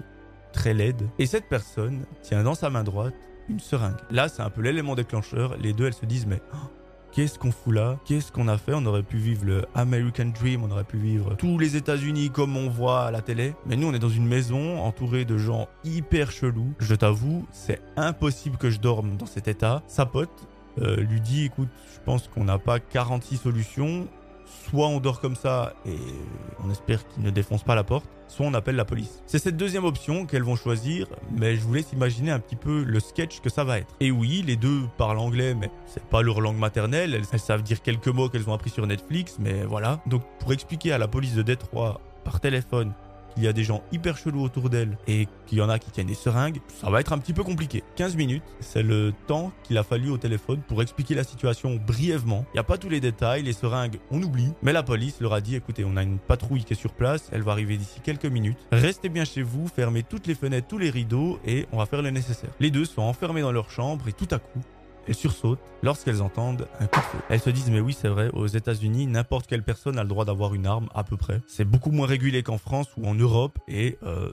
très 0.53 0.73
laide. 0.73 1.07
Et 1.19 1.25
cette 1.25 1.47
personne 1.49 2.05
tient 2.21 2.43
dans 2.43 2.55
sa 2.55 2.69
main 2.69 2.83
droite 2.83 3.13
une 3.49 3.59
seringue. 3.59 3.97
Là, 4.09 4.27
c'est 4.27 4.41
un 4.41 4.49
peu 4.49 4.61
l'élément 4.61 4.95
déclencheur. 4.95 5.55
Les 5.57 5.73
deux, 5.73 5.85
elles 5.85 5.93
se 5.93 6.05
disent, 6.05 6.25
mais 6.25 6.41
oh, 6.53 6.67
Qu'est-ce 7.15 7.39
qu'on 7.39 7.53
fout 7.53 7.74
là? 7.74 7.98
Qu'est-ce 8.03 8.29
qu'on 8.29 8.50
a 8.50 8.57
fait? 8.57 8.74
On 8.74 8.86
aurait 8.86 9.01
pu 9.01 9.15
vivre 9.15 9.45
le 9.45 9.65
American 9.74 10.34
Dream, 10.38 10.65
on 10.65 10.72
aurait 10.72 10.84
pu 10.84 10.98
vivre 10.98 11.36
tous 11.36 11.57
les 11.57 11.77
États-Unis 11.77 12.29
comme 12.29 12.57
on 12.57 12.69
voit 12.69 13.05
à 13.05 13.12
la 13.12 13.22
télé. 13.22 13.53
Mais 13.65 13.77
nous, 13.77 13.88
on 13.88 13.93
est 13.93 14.00
dans 14.00 14.10
une 14.10 14.27
maison 14.27 14.81
entourée 14.81 15.24
de 15.24 15.38
gens 15.38 15.69
hyper 15.86 16.29
chelous. 16.29 16.74
Je 16.77 16.93
t'avoue, 16.93 17.45
c'est 17.53 17.79
impossible 17.95 18.57
que 18.57 18.69
je 18.69 18.81
dorme 18.81 19.15
dans 19.15 19.27
cet 19.27 19.48
état. 19.48 19.81
Sa 19.88 20.05
pote 20.05 20.45
euh, 20.81 20.98
lui 20.98 21.22
dit 21.22 21.45
écoute, 21.45 21.69
je 21.93 22.01
pense 22.03 22.27
qu'on 22.27 22.43
n'a 22.43 22.60
pas 22.60 22.81
46 22.81 23.38
solutions 23.38 24.10
soit 24.45 24.87
on 24.87 24.99
dort 24.99 25.19
comme 25.19 25.35
ça 25.35 25.73
et 25.85 25.97
on 26.63 26.71
espère 26.71 27.07
qu'il 27.07 27.23
ne 27.23 27.29
défonce 27.29 27.63
pas 27.63 27.75
la 27.75 27.83
porte, 27.83 28.05
soit 28.27 28.45
on 28.45 28.53
appelle 28.53 28.75
la 28.75 28.85
police. 28.85 29.21
C'est 29.25 29.39
cette 29.39 29.57
deuxième 29.57 29.85
option 29.85 30.25
qu'elles 30.25 30.43
vont 30.43 30.55
choisir, 30.55 31.07
mais 31.31 31.55
je 31.55 31.61
vous 31.61 31.73
laisse 31.73 31.91
imaginer 31.93 32.31
un 32.31 32.39
petit 32.39 32.55
peu 32.55 32.83
le 32.83 32.99
sketch 32.99 33.41
que 33.41 33.49
ça 33.49 33.63
va 33.63 33.79
être. 33.79 33.95
Et 33.99 34.11
oui, 34.11 34.43
les 34.45 34.55
deux 34.55 34.81
parlent 34.97 35.19
anglais, 35.19 35.53
mais 35.53 35.69
c'est 35.85 36.03
pas 36.03 36.21
leur 36.21 36.41
langue 36.41 36.57
maternelle, 36.57 37.13
elles, 37.13 37.39
savent 37.39 37.63
dire 37.63 37.81
quelques 37.81 38.07
mots 38.07 38.29
qu'elles 38.29 38.49
ont 38.49 38.53
appris 38.53 38.69
sur 38.69 38.87
Netflix, 38.87 39.37
mais 39.39 39.63
voilà. 39.63 40.01
Donc 40.07 40.23
pour 40.39 40.53
expliquer 40.53 40.91
à 40.91 40.97
la 40.97 41.07
police 41.07 41.35
de 41.35 41.41
Détroit 41.41 42.01
par 42.23 42.39
téléphone 42.39 42.93
il 43.37 43.43
y 43.43 43.47
a 43.47 43.53
des 43.53 43.63
gens 43.63 43.83
hyper 43.91 44.17
chelous 44.17 44.43
autour 44.43 44.69
d'elle 44.69 44.97
et 45.07 45.27
qu'il 45.45 45.57
y 45.57 45.61
en 45.61 45.69
a 45.69 45.79
qui 45.79 45.91
tiennent 45.91 46.07
des 46.07 46.13
seringues, 46.13 46.59
ça 46.67 46.89
va 46.89 46.99
être 46.99 47.13
un 47.13 47.17
petit 47.17 47.33
peu 47.33 47.43
compliqué. 47.43 47.83
15 47.95 48.15
minutes, 48.15 48.43
c'est 48.59 48.83
le 48.83 49.13
temps 49.27 49.51
qu'il 49.63 49.77
a 49.77 49.83
fallu 49.83 50.09
au 50.09 50.17
téléphone 50.17 50.61
pour 50.67 50.81
expliquer 50.81 51.15
la 51.15 51.23
situation 51.23 51.75
brièvement. 51.75 52.45
Il 52.53 52.55
n'y 52.55 52.59
a 52.59 52.63
pas 52.63 52.77
tous 52.77 52.89
les 52.89 52.99
détails, 52.99 53.43
les 53.43 53.53
seringues, 53.53 53.99
on 54.11 54.21
oublie, 54.21 54.51
mais 54.61 54.73
la 54.73 54.83
police 54.83 55.19
leur 55.21 55.33
a 55.33 55.41
dit 55.41 55.55
écoutez, 55.55 55.83
on 55.85 55.97
a 55.97 56.03
une 56.03 56.19
patrouille 56.19 56.63
qui 56.63 56.73
est 56.73 56.77
sur 56.77 56.93
place, 56.93 57.29
elle 57.31 57.43
va 57.43 57.51
arriver 57.51 57.77
d'ici 57.77 57.99
quelques 58.01 58.25
minutes. 58.25 58.59
Restez 58.71 59.09
bien 59.09 59.25
chez 59.25 59.41
vous, 59.41 59.67
fermez 59.67 60.03
toutes 60.03 60.27
les 60.27 60.35
fenêtres, 60.35 60.67
tous 60.67 60.77
les 60.77 60.89
rideaux 60.89 61.39
et 61.45 61.67
on 61.71 61.77
va 61.77 61.85
faire 61.85 62.01
le 62.01 62.09
nécessaire. 62.09 62.49
Les 62.59 62.71
deux 62.71 62.85
sont 62.85 63.01
enfermés 63.01 63.41
dans 63.41 63.51
leur 63.51 63.69
chambre 63.69 64.07
et 64.07 64.13
tout 64.13 64.27
à 64.31 64.39
coup, 64.39 64.61
elles 65.07 65.15
sursautent 65.15 65.59
lorsqu'elles 65.83 66.21
entendent 66.21 66.67
un 66.79 66.88
coup 66.88 67.00
de 67.00 67.05
feu. 67.05 67.17
Elles 67.29 67.39
se 67.39 67.50
disent 67.50 67.69
mais 67.69 67.79
oui 67.79 67.95
c'est 68.00 68.07
vrai, 68.07 68.29
aux 68.33 68.47
États-Unis 68.47 69.07
n'importe 69.07 69.47
quelle 69.47 69.63
personne 69.63 69.97
a 69.97 70.03
le 70.03 70.09
droit 70.09 70.25
d'avoir 70.25 70.53
une 70.53 70.65
arme 70.65 70.88
à 70.93 71.03
peu 71.03 71.17
près. 71.17 71.41
C'est 71.47 71.65
beaucoup 71.65 71.91
moins 71.91 72.07
régulé 72.07 72.43
qu'en 72.43 72.57
France 72.57 72.88
ou 72.97 73.07
en 73.07 73.15
Europe 73.15 73.57
et 73.67 73.97
euh, 74.03 74.31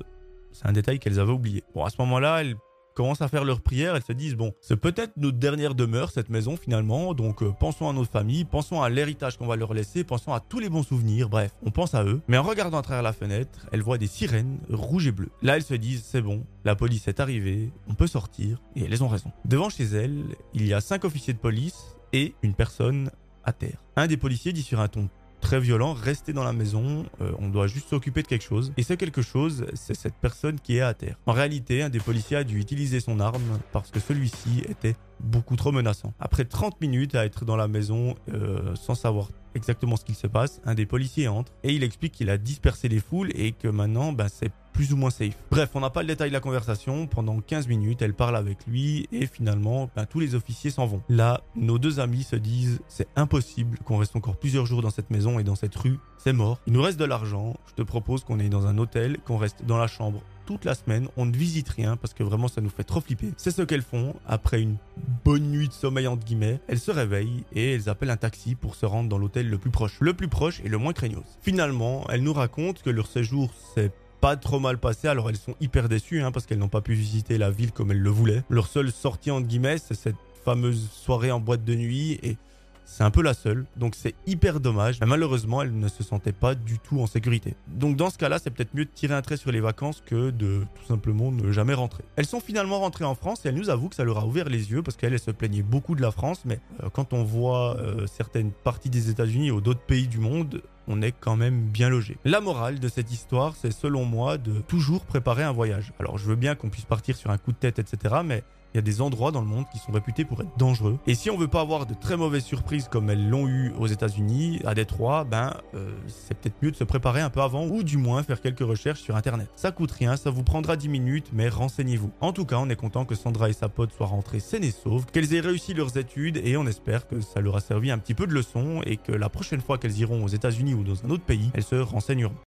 c'est 0.52 0.66
un 0.66 0.72
détail 0.72 0.98
qu'elles 0.98 1.20
avaient 1.20 1.32
oublié. 1.32 1.62
Bon 1.74 1.84
à 1.84 1.90
ce 1.90 1.96
moment-là 2.00 2.40
elles 2.40 2.56
commencent 2.94 3.22
à 3.22 3.28
faire 3.28 3.44
leur 3.44 3.60
prière, 3.60 3.96
elles 3.96 4.02
se 4.02 4.12
disent 4.12 4.34
bon, 4.34 4.52
c'est 4.60 4.76
peut-être 4.76 5.12
notre 5.16 5.38
dernière 5.38 5.74
demeure 5.74 6.10
cette 6.10 6.28
maison 6.28 6.56
finalement, 6.56 7.14
donc 7.14 7.42
euh, 7.42 7.52
pensons 7.52 7.88
à 7.88 7.92
notre 7.92 8.10
famille, 8.10 8.44
pensons 8.44 8.82
à 8.82 8.88
l'héritage 8.88 9.36
qu'on 9.36 9.46
va 9.46 9.56
leur 9.56 9.74
laisser, 9.74 10.04
pensons 10.04 10.32
à 10.32 10.40
tous 10.40 10.58
les 10.58 10.68
bons 10.68 10.82
souvenirs, 10.82 11.28
bref, 11.28 11.52
on 11.64 11.70
pense 11.70 11.94
à 11.94 12.04
eux. 12.04 12.20
Mais 12.28 12.38
en 12.38 12.42
regardant 12.42 12.78
à 12.78 12.82
travers 12.82 13.02
la 13.02 13.12
fenêtre, 13.12 13.66
elles 13.72 13.82
voient 13.82 13.98
des 13.98 14.06
sirènes 14.06 14.58
rouges 14.68 15.06
et 15.06 15.12
bleues. 15.12 15.30
Là, 15.42 15.56
elles 15.56 15.62
se 15.62 15.74
disent 15.74 16.04
c'est 16.04 16.22
bon, 16.22 16.44
la 16.64 16.76
police 16.76 17.08
est 17.08 17.20
arrivée, 17.20 17.70
on 17.88 17.94
peut 17.94 18.06
sortir, 18.06 18.62
et 18.76 18.84
elles 18.84 19.04
ont 19.04 19.08
raison. 19.08 19.32
Devant 19.44 19.70
chez 19.70 19.84
elles, 19.84 20.24
il 20.54 20.66
y 20.66 20.74
a 20.74 20.80
cinq 20.80 21.04
officiers 21.04 21.32
de 21.32 21.38
police 21.38 21.96
et 22.12 22.34
une 22.42 22.54
personne 22.54 23.10
à 23.44 23.52
terre. 23.52 23.82
Un 23.96 24.06
des 24.06 24.16
policiers 24.16 24.52
dit 24.52 24.62
sur 24.62 24.80
un 24.80 24.88
ton 24.88 25.08
très 25.42 25.60
violent, 25.60 25.92
restez 25.92 26.32
dans 26.32 26.44
la 26.44 26.54
maison, 26.54 27.04
euh, 27.20 27.32
on 27.38 27.48
doit 27.50 27.66
juste 27.66 27.88
s'occuper 27.88 28.22
de 28.22 28.28
quelque 28.28 28.44
chose. 28.44 28.72
Et 28.78 28.82
ce 28.82 28.94
quelque 28.94 29.20
chose, 29.20 29.66
c'est 29.74 29.94
cette 29.94 30.14
personne 30.14 30.58
qui 30.58 30.78
est 30.78 30.80
à 30.80 30.94
terre. 30.94 31.18
En 31.26 31.32
réalité, 31.32 31.82
un 31.82 31.90
des 31.90 32.00
policiers 32.00 32.38
a 32.38 32.44
dû 32.44 32.58
utiliser 32.58 33.00
son 33.00 33.20
arme 33.20 33.58
parce 33.72 33.90
que 33.90 34.00
celui-ci 34.00 34.62
était 34.68 34.96
beaucoup 35.20 35.56
trop 35.56 35.72
menaçant. 35.72 36.14
Après 36.18 36.44
30 36.44 36.80
minutes 36.80 37.14
à 37.14 37.26
être 37.26 37.44
dans 37.44 37.56
la 37.56 37.68
maison 37.68 38.14
euh, 38.32 38.74
sans 38.76 38.94
savoir 38.94 39.28
exactement 39.54 39.96
ce 39.96 40.04
qu'il 40.04 40.14
se 40.14 40.26
passe, 40.26 40.60
un 40.64 40.74
des 40.74 40.86
policiers 40.86 41.28
entre 41.28 41.52
et 41.62 41.72
il 41.72 41.82
explique 41.82 42.12
qu'il 42.12 42.30
a 42.30 42.38
dispersé 42.38 42.88
les 42.88 43.00
foules 43.00 43.30
et 43.34 43.52
que 43.52 43.68
maintenant 43.68 44.12
ben, 44.12 44.28
c'est 44.28 44.52
plus 44.72 44.92
ou 44.92 44.96
moins 44.96 45.10
safe. 45.10 45.36
Bref, 45.50 45.70
on 45.74 45.80
n'a 45.80 45.90
pas 45.90 46.00
le 46.00 46.08
détail 46.08 46.30
de 46.30 46.34
la 46.34 46.40
conversation. 46.40 47.06
Pendant 47.06 47.40
15 47.40 47.68
minutes, 47.68 48.02
elle 48.02 48.14
parle 48.14 48.36
avec 48.36 48.66
lui 48.66 49.06
et 49.12 49.26
finalement, 49.26 49.90
ben, 49.94 50.06
tous 50.06 50.20
les 50.20 50.34
officiers 50.34 50.70
s'en 50.70 50.86
vont. 50.86 51.02
Là, 51.08 51.42
nos 51.54 51.78
deux 51.78 52.00
amis 52.00 52.22
se 52.22 52.36
disent 52.36 52.80
c'est 52.88 53.08
impossible 53.16 53.78
qu'on 53.84 53.98
reste 53.98 54.16
encore 54.16 54.36
plusieurs 54.36 54.66
jours 54.66 54.82
dans 54.82 54.90
cette 54.90 55.10
maison 55.10 55.38
et 55.38 55.44
dans 55.44 55.56
cette 55.56 55.74
rue. 55.76 55.98
C'est 56.18 56.32
mort. 56.32 56.58
Il 56.66 56.72
nous 56.72 56.82
reste 56.82 56.98
de 56.98 57.04
l'argent. 57.04 57.54
Je 57.68 57.74
te 57.74 57.82
propose 57.82 58.24
qu'on 58.24 58.40
aille 58.40 58.48
dans 58.48 58.66
un 58.66 58.78
hôtel, 58.78 59.18
qu'on 59.18 59.36
reste 59.36 59.64
dans 59.66 59.78
la 59.78 59.86
chambre 59.86 60.22
toute 60.46 60.64
la 60.64 60.74
semaine, 60.74 61.08
on 61.16 61.26
ne 61.26 61.36
visite 61.36 61.68
rien 61.68 61.96
parce 61.96 62.14
que 62.14 62.22
vraiment 62.22 62.48
ça 62.48 62.60
nous 62.60 62.70
fait 62.70 62.84
trop 62.84 63.00
flipper. 63.00 63.32
C'est 63.36 63.50
ce 63.50 63.62
qu'elles 63.62 63.82
font 63.82 64.14
après 64.26 64.60
une 64.60 64.76
bonne 65.24 65.50
nuit 65.50 65.68
de 65.68 65.72
sommeil 65.72 66.06
entre 66.06 66.24
guillemets. 66.24 66.60
Elles 66.68 66.80
se 66.80 66.90
réveillent 66.90 67.44
et 67.54 67.74
elles 67.74 67.88
appellent 67.88 68.10
un 68.10 68.16
taxi 68.16 68.54
pour 68.54 68.74
se 68.74 68.86
rendre 68.86 69.08
dans 69.08 69.18
l'hôtel 69.18 69.48
le 69.48 69.58
plus 69.58 69.70
proche. 69.70 69.96
Le 70.00 70.14
plus 70.14 70.28
proche 70.28 70.60
et 70.64 70.68
le 70.68 70.78
moins 70.78 70.92
craignos. 70.92 71.24
Finalement, 71.42 72.06
elles 72.10 72.22
nous 72.22 72.32
racontent 72.32 72.80
que 72.84 72.90
leur 72.90 73.06
séjour 73.06 73.50
s'est 73.74 73.92
pas 74.20 74.36
trop 74.36 74.60
mal 74.60 74.78
passé, 74.78 75.08
alors 75.08 75.30
elles 75.30 75.36
sont 75.36 75.56
hyper 75.60 75.88
déçues 75.88 76.22
hein, 76.22 76.30
parce 76.30 76.46
qu'elles 76.46 76.58
n'ont 76.58 76.68
pas 76.68 76.80
pu 76.80 76.94
visiter 76.94 77.38
la 77.38 77.50
ville 77.50 77.72
comme 77.72 77.90
elles 77.90 78.00
le 78.00 78.10
voulaient. 78.10 78.44
Leur 78.50 78.68
seule 78.68 78.92
sortie 78.92 79.32
entre 79.32 79.48
guillemets, 79.48 79.78
c'est 79.78 79.94
cette 79.94 80.16
fameuse 80.44 80.88
soirée 80.90 81.32
en 81.32 81.40
boîte 81.40 81.64
de 81.64 81.74
nuit 81.74 82.20
et 82.22 82.36
c'est 82.84 83.04
un 83.04 83.10
peu 83.10 83.22
la 83.22 83.34
seule, 83.34 83.64
donc 83.76 83.94
c'est 83.94 84.14
hyper 84.26 84.60
dommage. 84.60 85.00
Mais 85.00 85.06
malheureusement, 85.06 85.62
elle 85.62 85.78
ne 85.78 85.88
se 85.88 86.02
sentait 86.02 86.32
pas 86.32 86.54
du 86.54 86.78
tout 86.78 87.00
en 87.00 87.06
sécurité. 87.06 87.54
Donc 87.68 87.96
dans 87.96 88.10
ce 88.10 88.18
cas-là, 88.18 88.38
c'est 88.38 88.50
peut-être 88.50 88.74
mieux 88.74 88.84
de 88.84 88.90
tirer 88.90 89.14
un 89.14 89.22
trait 89.22 89.36
sur 89.36 89.52
les 89.52 89.60
vacances 89.60 90.02
que 90.04 90.30
de 90.30 90.64
tout 90.74 90.84
simplement 90.86 91.32
ne 91.32 91.52
jamais 91.52 91.74
rentrer. 91.74 92.04
Elles 92.16 92.26
sont 92.26 92.40
finalement 92.40 92.80
rentrées 92.80 93.04
en 93.04 93.14
France 93.14 93.44
et 93.44 93.48
elles 93.48 93.54
nous 93.54 93.70
avouent 93.70 93.88
que 93.88 93.96
ça 93.96 94.04
leur 94.04 94.18
a 94.18 94.26
ouvert 94.26 94.48
les 94.48 94.70
yeux 94.70 94.82
parce 94.82 94.96
qu'elles 94.96 95.18
se 95.18 95.30
plaignaient 95.30 95.62
beaucoup 95.62 95.94
de 95.94 96.02
la 96.02 96.10
France, 96.10 96.42
mais 96.44 96.60
euh, 96.82 96.90
quand 96.90 97.12
on 97.12 97.24
voit 97.24 97.76
euh, 97.78 98.06
certaines 98.06 98.50
parties 98.50 98.90
des 98.90 99.10
États-Unis 99.10 99.50
ou 99.50 99.60
d'autres 99.60 99.80
pays 99.80 100.08
du 100.08 100.18
monde, 100.18 100.62
on 100.88 101.02
est 101.02 101.12
quand 101.12 101.36
même 101.36 101.68
bien 101.68 101.88
logé. 101.88 102.16
La 102.24 102.40
morale 102.40 102.80
de 102.80 102.88
cette 102.88 103.12
histoire, 103.12 103.54
c'est 103.56 103.72
selon 103.72 104.04
moi 104.04 104.38
de 104.38 104.60
toujours 104.60 105.04
préparer 105.04 105.42
un 105.42 105.52
voyage. 105.52 105.92
Alors 105.98 106.18
je 106.18 106.26
veux 106.26 106.36
bien 106.36 106.54
qu'on 106.54 106.70
puisse 106.70 106.84
partir 106.84 107.16
sur 107.16 107.30
un 107.30 107.38
coup 107.38 107.52
de 107.52 107.56
tête, 107.56 107.78
etc. 107.78 108.16
Mais 108.24 108.44
il 108.74 108.78
y 108.78 108.78
a 108.78 108.82
des 108.82 109.00
endroits 109.00 109.30
dans 109.32 109.40
le 109.40 109.46
monde 109.46 109.66
qui 109.70 109.78
sont 109.78 109.92
réputés 109.92 110.24
pour 110.24 110.40
être 110.40 110.56
dangereux. 110.56 110.98
Et 111.06 111.14
si 111.14 111.30
on 111.30 111.36
veut 111.36 111.48
pas 111.48 111.60
avoir 111.60 111.86
de 111.86 111.94
très 111.94 112.16
mauvaises 112.16 112.44
surprises 112.44 112.88
comme 112.88 113.10
elles 113.10 113.28
l'ont 113.28 113.46
eu 113.46 113.72
aux 113.78 113.86
États-Unis, 113.86 114.60
à 114.64 114.74
Détroit, 114.74 115.24
ben 115.24 115.54
euh, 115.74 115.90
c'est 116.08 116.34
peut-être 116.38 116.56
mieux 116.62 116.70
de 116.70 116.76
se 116.76 116.84
préparer 116.84 117.20
un 117.20 117.30
peu 117.30 117.42
avant 117.42 117.66
ou 117.66 117.82
du 117.82 117.98
moins 117.98 118.22
faire 118.22 118.40
quelques 118.40 118.60
recherches 118.60 119.00
sur 119.00 119.16
internet. 119.16 119.48
Ça 119.56 119.72
coûte 119.72 119.92
rien, 119.92 120.16
ça 120.16 120.30
vous 120.30 120.42
prendra 120.42 120.76
10 120.76 120.88
minutes, 120.88 121.26
mais 121.32 121.48
renseignez-vous. 121.48 122.10
En 122.20 122.32
tout 122.32 122.46
cas, 122.46 122.56
on 122.56 122.70
est 122.70 122.76
content 122.76 123.04
que 123.04 123.14
Sandra 123.14 123.50
et 123.50 123.52
sa 123.52 123.68
pote 123.68 123.92
soient 123.92 124.06
rentrées 124.06 124.40
saines 124.40 124.64
et 124.64 124.70
sauves, 124.70 125.06
qu'elles 125.06 125.34
aient 125.34 125.40
réussi 125.40 125.74
leurs 125.74 125.98
études 125.98 126.40
et 126.42 126.56
on 126.56 126.66
espère 126.66 127.06
que 127.06 127.20
ça 127.20 127.40
leur 127.40 127.56
a 127.56 127.60
servi 127.60 127.90
un 127.90 127.98
petit 127.98 128.14
peu 128.14 128.26
de 128.26 128.32
leçon 128.32 128.80
et 128.86 128.96
que 128.96 129.12
la 129.12 129.28
prochaine 129.28 129.60
fois 129.60 129.76
qu'elles 129.76 129.98
iront 129.98 130.24
aux 130.24 130.28
États-Unis 130.28 130.71
ou 130.74 130.82
dans 130.84 131.04
un 131.04 131.10
autre 131.10 131.24
pays, 131.24 131.50
elles 131.54 131.62
se 131.62 131.76
renseigneront. 131.76 132.34